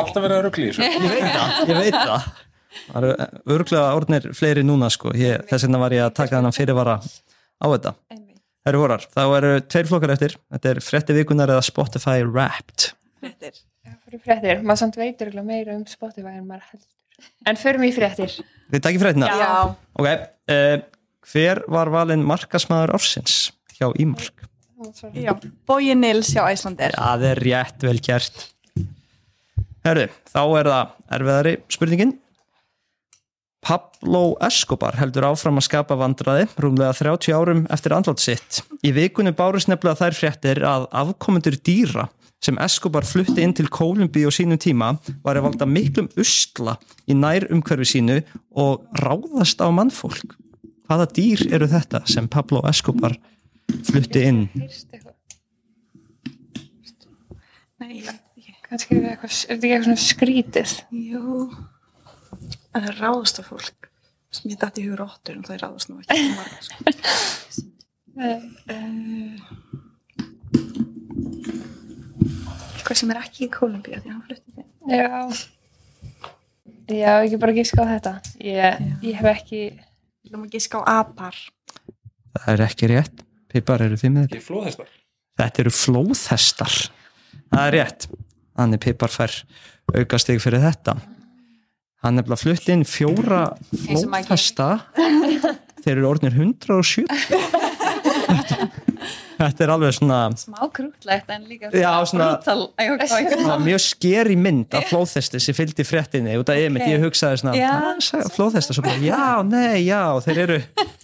Alltaf 0.00 0.24
verið 0.24 0.38
að 0.38 0.46
ruggli 0.48 0.64
í 0.64 0.72
þessu. 0.72 0.88
ég 0.88 1.12
veit 1.12 1.28
það, 1.28 1.52
ég 1.68 1.78
veit 1.78 1.98
það 1.98 2.24
það 2.86 2.98
eru 3.02 3.56
örglega 3.56 3.96
orðnir 3.96 4.28
fleiri 4.36 4.64
núna 4.66 4.88
sko, 4.92 5.12
ég, 5.18 5.44
þess 5.50 5.66
vegna 5.66 5.82
var 5.82 5.96
ég 5.96 6.06
að 6.06 6.14
taka 6.18 6.38
þennan 6.38 6.56
fyrirvara 6.56 6.96
á 7.02 7.66
þetta. 7.66 7.94
Það 8.62 8.70
eru 8.70 8.80
vorar, 8.84 9.04
þá 9.10 9.22
eru 9.40 9.52
tveir 9.66 9.88
flokkar 9.90 10.12
eftir 10.14 10.34
Þetta 10.54 10.70
er 10.70 10.80
frétti 10.86 11.14
vikunar 11.16 11.50
eða 11.50 11.64
Spotify 11.66 12.22
Wrapped 12.22 12.92
Frettir. 13.22 13.58
Fyrir 14.06 14.22
fréttir. 14.22 14.62
Maður 14.62 14.80
samt 14.84 14.98
veitur 14.98 15.28
örugglega 15.28 15.46
meira 15.46 15.74
um 15.78 15.82
Spotify 15.90 16.36
en 16.36 16.46
maður 16.46 16.68
heldur. 16.70 16.88
En 17.46 17.58
förum 17.58 17.84
í 17.86 17.90
fréttir. 17.94 18.38
Þið 18.70 18.84
takkir 18.86 19.02
fréttina? 19.02 19.28
Já. 19.38 19.50
Ok, 19.98 20.08
uh, 20.54 20.76
hver 21.32 21.62
var 21.70 21.90
valinn 21.94 22.24
markasmaður 22.26 22.96
ársins 22.98 23.36
hjá 23.76 23.88
Ímark? 24.02 24.46
Já, 25.14 25.34
Bói 25.66 25.92
Nils 25.94 26.32
hjá 26.34 26.42
Æslander. 26.50 26.94
Það 26.98 27.28
er 27.28 27.42
rétt 27.46 27.86
vel 27.86 28.00
gert 28.02 28.48
Herðu, 29.82 30.08
þá 30.30 30.42
er 30.60 30.68
það 30.70 30.90
erfiðari 31.16 31.52
spurningin 31.74 32.12
Pablo 33.62 34.34
Escobar 34.42 34.96
heldur 34.98 35.28
áfram 35.28 35.60
að 35.60 35.68
skapa 35.68 35.94
vandraði 35.94 36.48
rúmlega 36.60 36.96
30 36.98 37.36
árum 37.36 37.60
eftir 37.70 37.94
andlátt 37.94 38.22
sitt. 38.22 38.58
Í 38.82 38.90
vikunni 38.96 39.30
bárust 39.38 39.70
nefnilega 39.70 40.00
þær 40.00 40.16
fréttir 40.18 40.60
að 40.66 40.88
afkomendur 40.90 41.54
dýra 41.62 42.08
sem 42.42 42.58
Escobar 42.58 43.06
flutti 43.06 43.44
inn 43.44 43.54
til 43.54 43.68
Kólumbi 43.70 44.24
og 44.26 44.34
sínum 44.34 44.58
tíma 44.58 44.96
var 45.22 45.38
að 45.38 45.46
valda 45.46 45.68
miklum 45.70 46.08
usla 46.18 46.74
í 47.06 47.14
nær 47.14 47.46
umhverfi 47.54 47.86
sínu 47.92 48.18
og 48.58 48.82
ráðast 48.98 49.62
á 49.62 49.70
mannfólk. 49.70 50.34
Hvaða 50.90 51.06
dýr 51.14 51.46
eru 51.54 51.70
þetta 51.70 52.02
sem 52.10 52.26
Pablo 52.26 52.64
Escobar 52.66 53.14
flutti 53.86 54.24
inn? 54.26 54.42
Nei, 57.78 58.02
Kannski 58.66 58.96
er 58.96 59.04
þetta 59.20 59.68
eitthvað, 59.68 60.00
skrítið? 60.00 60.74
jú. 60.90 61.46
Það 62.72 62.88
er 62.88 63.00
ráðast 63.02 63.40
af 63.42 63.48
fólk. 63.52 63.88
Sem 64.32 64.50
ég 64.52 64.60
dætti 64.60 64.80
í 64.80 64.86
hugur 64.88 65.04
óttur 65.04 65.36
en 65.36 65.44
það 65.44 65.56
er 65.56 65.64
ráðast 65.66 65.90
nú 65.90 65.98
ekki. 66.00 66.28
margar, 66.36 66.62
Sko. 66.64 66.76
Uh, 68.12 68.44
eitthvað 72.76 72.98
sem 73.00 73.12
er 73.14 73.20
ekki 73.22 73.46
í 73.46 73.50
Kolumbíu 73.52 74.00
því 74.00 74.10
hann 74.12 74.24
flutti 74.26 74.50
þinn. 74.56 74.68
Já. 74.92 75.08
Já, 76.92 77.12
ekki 77.22 77.38
bara 77.40 77.54
giska 77.56 77.84
á 77.84 77.86
þetta. 77.94 78.12
Ég, 78.44 78.82
ég 79.06 79.20
hef 79.20 79.28
ekki, 79.32 79.62
Við 80.22 80.30
viljum 80.30 80.46
að 80.46 80.52
giska 80.56 80.80
á 80.80 81.02
apar. 81.02 81.38
Það 82.32 82.50
er 82.52 82.60
ekki 82.66 82.88
rétt. 82.92 83.22
Pippar 83.52 83.82
eru 83.84 83.96
þið 84.00 84.12
með 84.14 84.26
þetta. 84.26 84.38
Ég 84.38 84.44
flóð 84.46 84.66
þess 84.68 84.78
þar. 84.80 84.92
Þetta 85.42 85.62
eru 85.62 85.72
flóðhestar. 85.76 86.76
Það 87.52 87.64
er 87.64 87.74
rétt. 87.76 88.06
Þannig 88.60 88.82
Pippar 88.84 89.12
fær 89.12 89.34
aukastig 89.98 90.40
fyrir 90.44 90.62
þetta. 90.62 90.94
Hann 92.02 92.18
er 92.18 92.24
bara 92.26 92.36
flutt 92.40 92.66
inn 92.72 92.82
fjóra 92.88 93.42
og 93.52 93.58
flóðhesta. 93.84 94.70
Þeir 95.82 95.96
eru 95.96 96.08
orðnir 96.10 96.34
107. 96.34 97.06
Þetta 99.42 99.64
er 99.64 99.70
alveg 99.74 99.94
svona 99.96 100.18
Smá 100.38 100.60
krútlegt 100.70 101.30
en 101.34 101.46
líka 101.50 101.70
Já, 101.74 101.90
svona- 102.06 102.36
það 102.44 103.42
var 103.48 103.62
mjög 103.64 103.80
skeri 103.82 104.36
mynd 104.38 104.74
af 104.78 104.84
flóðhesti 104.90 105.40
sem 105.42 105.56
fylgdi 105.58 105.82
fréttinni 105.86 106.36
út 106.38 106.52
af 106.52 106.60
einmitt, 106.62 106.86
ég 106.86 107.02
hugsaði 107.02 107.40
svona 107.42 107.56
Já. 107.58 107.72
"Hvað 107.82 107.98
sagði 108.06 108.30
flóðhesta, 108.36 108.76
svo 108.76 108.84
bara, 108.86 109.00
já, 109.02 109.42
nei, 109.42 109.82
já 109.88 110.02
þeir 110.26 110.38
eru, 110.44 110.58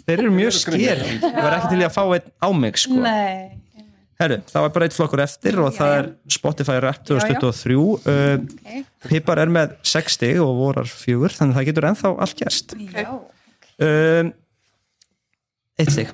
þeir 0.07 0.19
eru 0.19 0.31
mjög 0.31 0.53
skeri 0.61 1.19
ég 1.19 1.43
var 1.43 1.57
ekki 1.59 1.69
til 1.75 1.83
að 1.83 1.97
fá 1.97 2.05
einn 2.15 2.31
á 2.39 2.49
mig 2.55 2.79
sko. 2.79 2.95
Nei. 3.03 3.59
Herru, 4.19 4.41
það 4.51 4.65
var 4.65 4.73
bara 4.75 4.87
eitt 4.89 4.97
flokkur 4.97 5.21
eftir 5.23 5.61
og 5.63 5.71
það 5.77 5.93
er 5.95 6.07
Spotify 6.35 6.81
Rap 6.83 7.05
2023 7.07 7.77
uh, 7.79 7.93
Ok. 8.35 8.89
Pippar 9.13 9.39
er 9.45 9.53
með 9.55 9.77
6 9.87 10.17
stig 10.19 10.41
og 10.43 10.57
vorar 10.59 10.91
fjögur 10.91 11.31
þannig 11.37 11.55
að 11.55 11.61
það 11.61 11.69
getur 11.71 11.87
ennþá 11.93 12.11
allt 12.27 12.41
gerst. 12.41 12.75
Já. 12.99 13.13
um, 13.87 14.33
Eitt 15.79 15.93
stig. 15.95 16.11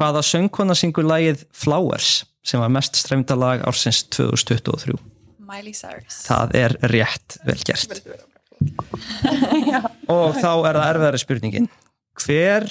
Hvaða 0.00 0.24
söngkona 0.26 0.74
syngur 0.74 1.06
lagið 1.06 1.44
Flowers 1.54 2.24
sem 2.44 2.58
var 2.60 2.72
mest 2.74 2.98
streymda 2.98 3.36
lag 3.38 3.62
ársins 3.70 4.02
2023 4.10 4.96
Miley 5.46 5.76
Cyrus. 5.76 6.24
Það 6.26 6.56
er 6.58 6.74
rétt 6.90 7.36
vel 7.46 7.60
gert. 7.62 8.02
Og 10.10 10.34
þá 10.40 10.50
er 10.50 10.74
það 10.74 10.88
erfiðari 10.88 11.20
spurningin. 11.22 11.70
Hver 12.24 12.66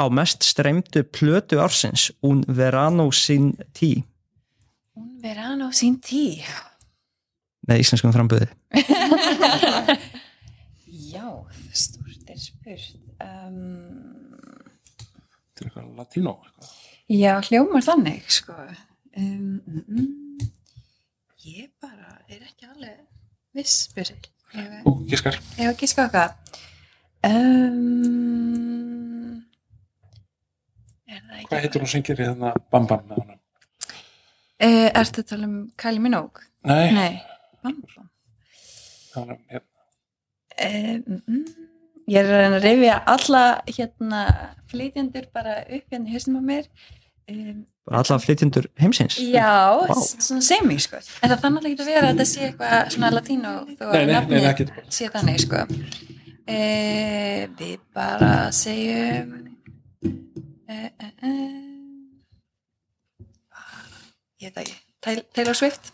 á 0.00 0.04
mest 0.10 0.42
streymdu 0.42 1.02
plötu 1.14 1.60
ársins 1.62 2.08
Un 2.22 2.42
Verano 2.48 3.10
Sin 3.12 3.52
Tí 3.76 4.04
Un 4.96 5.20
verano 5.22 5.70
sin 5.72 6.00
tí. 6.00 6.42
með 7.66 7.78
íslenskum 7.84 8.12
framböði 8.14 8.48
Já, 11.14 11.28
stort 11.72 12.30
er 12.30 12.38
spurt. 12.42 12.96
Um, 13.22 14.34
Til 15.54 15.66
eitthvað 15.68 15.86
latínó. 15.98 16.32
Eitthvað. 16.42 16.70
já, 17.14 17.32
hljómar 17.46 17.82
þannig, 17.86 18.24
sko. 18.34 18.54
Um, 19.14 19.60
mm, 19.62 19.84
mm. 19.86 20.10
Ég 21.46 21.68
bara 21.82 22.10
er 22.28 22.40
ekki 22.48 22.64
alveg 22.66 22.98
viss, 23.54 23.84
spyrir. 23.88 24.18
Ef 24.54 24.82
Þú 24.84 24.90
giskar. 25.12 25.34
ef 25.38 25.68
að 25.70 25.78
gíska 25.84 26.00
okkar. 26.08 26.30
Um, 27.24 29.34
er 31.06 31.20
það 31.22 31.33
ekki... 31.33 31.33
Hvað 31.48 31.64
heitir 31.64 31.82
hún 31.84 31.90
syngir 31.92 32.20
í 32.20 32.26
þarna 32.30 32.54
Bam 32.72 32.86
Bam 32.90 33.04
með 33.10 33.20
honum? 33.22 33.38
Uh, 34.64 34.88
ertu 34.96 35.22
að 35.24 35.28
tala 35.32 35.48
um 35.50 35.56
Kylie 35.80 36.00
Minogue? 36.04 36.44
Nei, 36.64 36.92
Nei. 36.96 37.12
Bam, 37.64 37.78
bam. 37.94 38.08
honum 39.16 39.38
hérna. 39.50 39.70
Um, 40.54 41.20
mm, 41.26 41.44
ég 42.12 42.20
er 42.20 42.28
að 42.30 42.40
reyna 42.44 42.58
að 42.60 42.66
rifja 42.68 42.96
alla 43.10 43.40
hérna 43.66 44.20
flytjendur 44.70 45.24
bara 45.34 45.56
upp 45.66 45.88
hérna 45.90 46.06
í 46.06 46.14
hausnum 46.14 46.38
á 46.38 46.42
mér 46.46 46.68
um, 47.32 47.64
bara 47.88 48.02
alla 48.04 48.18
flytjendur 48.22 48.68
heimsins 48.78 49.16
já, 49.18 49.50
s- 49.96 50.14
svona 50.28 50.44
semi 50.46 50.76
sko 50.84 51.00
en 51.02 51.32
það 51.34 51.42
þannig 51.42 51.66
að 51.82 51.88
vera 51.90 52.04
að 52.04 52.10
þetta 52.12 52.26
sé 52.30 52.44
eitthvað 52.46 52.92
svona 52.94 53.10
latínó 53.16 53.54
þó 53.74 53.82
að 53.90 54.22
bara. 54.30 54.86
sé 54.94 55.10
þannig 55.16 55.42
sko 55.42 55.64
við 57.58 57.76
bara 57.96 58.32
segjum 58.54 59.34
uh, 60.68 60.88
uh, 61.04 61.12
uh, 61.28 61.60
ég 64.44 64.50
ekki 64.54 64.74
Taylor- 65.04 65.26
Taylor 65.36 65.56
Swift 65.58 65.92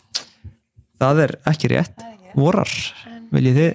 það 1.01 1.23
er 1.25 1.31
ekki 1.51 1.67
rétt 1.73 1.97
er 2.01 2.11
ekki. 2.13 2.35
vorar, 2.39 2.71
viljið 3.35 3.55
þið 3.61 3.73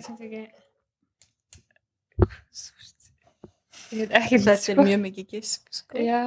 Ég 3.94 4.00
veit 4.02 4.14
ekki 4.18 4.38
Þetta 4.42 4.54
sko. 4.58 4.72
er 4.72 4.78
mjög 4.88 5.00
mikið 5.04 5.26
gisk. 5.30 5.60
Sko. 5.72 5.98
Já, 6.02 6.18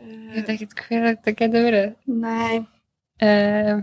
ég 0.00 0.30
veit 0.38 0.48
ekki 0.54 0.66
hver 0.72 1.02
þetta 1.10 1.34
getur 1.36 1.66
verið. 1.66 1.90
Nei. 2.08 2.56
Um, 3.20 3.82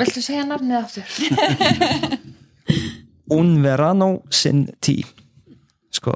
viltu 0.00 0.22
segja 0.24 0.46
nafnið 0.48 0.78
aftur? 0.80 1.04
Un 3.36 3.52
Verano 3.64 4.08
Sin 4.32 4.64
Tí 4.84 4.96
sko, 6.02 6.14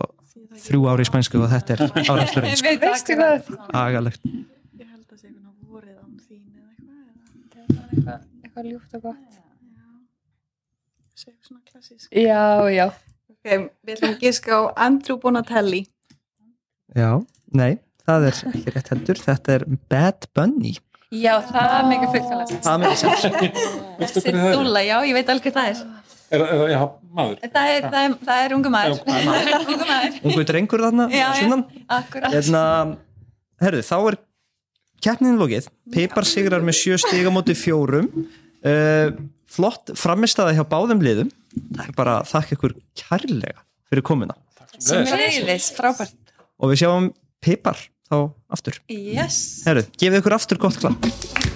þrjú 0.66 0.82
ári 0.92 1.06
í 1.06 1.08
spænsku 1.08 1.40
og 1.40 1.48
þetta 1.54 1.76
er 1.78 1.84
áræðsturinn 2.10 2.58
sko, 2.60 2.74
Veistu 2.82 3.16
hvað? 3.22 3.50
agalegt 3.80 4.22
Ég 4.26 4.90
held 4.90 5.06
að 5.06 5.18
segja 5.22 5.38
hvernig 5.38 5.70
vorið 5.70 5.96
án 6.02 6.12
þín 6.26 6.44
eða 6.58 6.68
eitthvað. 6.74 7.00
eða- 7.70 7.84
Eitthvað, 7.86 8.22
eitthvað 8.44 8.70
ljúft 8.72 8.96
og 8.98 9.02
gott. 9.08 9.40
Segja 11.16 11.38
svona 11.46 11.62
klassísk. 11.70 12.08
Já, 12.12 12.68
já. 12.74 12.86
Ok, 13.32 13.46
við 13.86 13.94
ætlum 13.96 14.10
að 14.16 14.20
giska 14.26 14.52
á 14.52 14.62
Andrew 14.86 15.16
Bonatelli. 15.22 15.84
já, 16.96 17.10
nei, 17.52 17.78
það 18.06 18.26
er 18.28 18.36
ekki 18.50 18.72
rétt 18.74 18.90
heldur 18.92 19.18
þetta 19.22 19.54
er 19.56 19.64
Bad 19.90 20.26
Bunny 20.36 20.74
Já, 21.14 21.38
það 21.46 21.72
er 21.78 21.84
mikið 21.90 22.14
sens. 22.16 22.54
Það 22.66 22.80
með 22.82 22.92
þess 22.92 23.04
Veistu 24.00 24.20
hvernig 24.20 24.42
það 24.42 24.48
er? 24.50 24.56
Siddúla, 24.56 24.82
já, 24.86 24.96
ég 25.06 25.14
veit 25.16 25.28
alveg 25.32 25.44
hvað 25.46 25.56
það 25.56 25.68
er. 25.70 25.82
Er, 26.26 26.42
er, 26.42 26.62
já, 26.72 26.80
maður. 27.14 27.36
Það 27.54 27.72
er, 27.72 27.84
það 27.86 27.98
er, 28.02 28.14
það 28.26 28.44
er 28.46 28.54
ungu 28.56 28.70
maður. 28.74 28.96
Er 29.06 29.66
ungu 29.70 29.86
maður. 29.86 30.16
Ungu 30.30 30.46
drengur 30.48 30.82
þarna 30.88 31.06
Já, 31.14 31.26
akkurat. 31.98 32.32
Hérna, 32.34 32.62
herðu, 33.62 33.84
þá 33.86 33.96
er 34.10 34.18
keppnin 35.06 35.38
lokið, 35.40 35.68
Pipar 35.94 36.26
sigrar 36.28 36.64
með 36.66 36.78
sjö 36.80 36.98
stiga 37.00 37.30
móti 37.34 37.54
fjórum 37.58 38.08
uh, 38.66 39.12
flott 39.56 39.92
framistæða 39.98 40.56
hjá 40.56 40.64
báðum 40.68 41.02
liðum 41.04 41.30
það 41.76 41.84
er 41.86 41.94
bara 41.98 42.16
að 42.22 42.30
þakka 42.32 42.56
ykkur 42.58 42.74
kærlega 42.98 43.62
fyrir 43.90 44.06
komuna 44.06 44.36
Sem 44.82 45.06
eiginleis, 45.08 45.70
frábært. 45.76 46.16
og 46.60 46.72
við 46.72 46.82
sjáum 46.82 47.10
Pipar 47.44 47.78
þá 48.10 48.16
aftur 48.52 48.80
Yes. 48.92 49.62
herðu, 49.68 49.86
gefið 50.00 50.20
ykkur 50.22 50.36
aftur 50.40 50.60
gott 50.66 50.80
klapp 50.82 51.55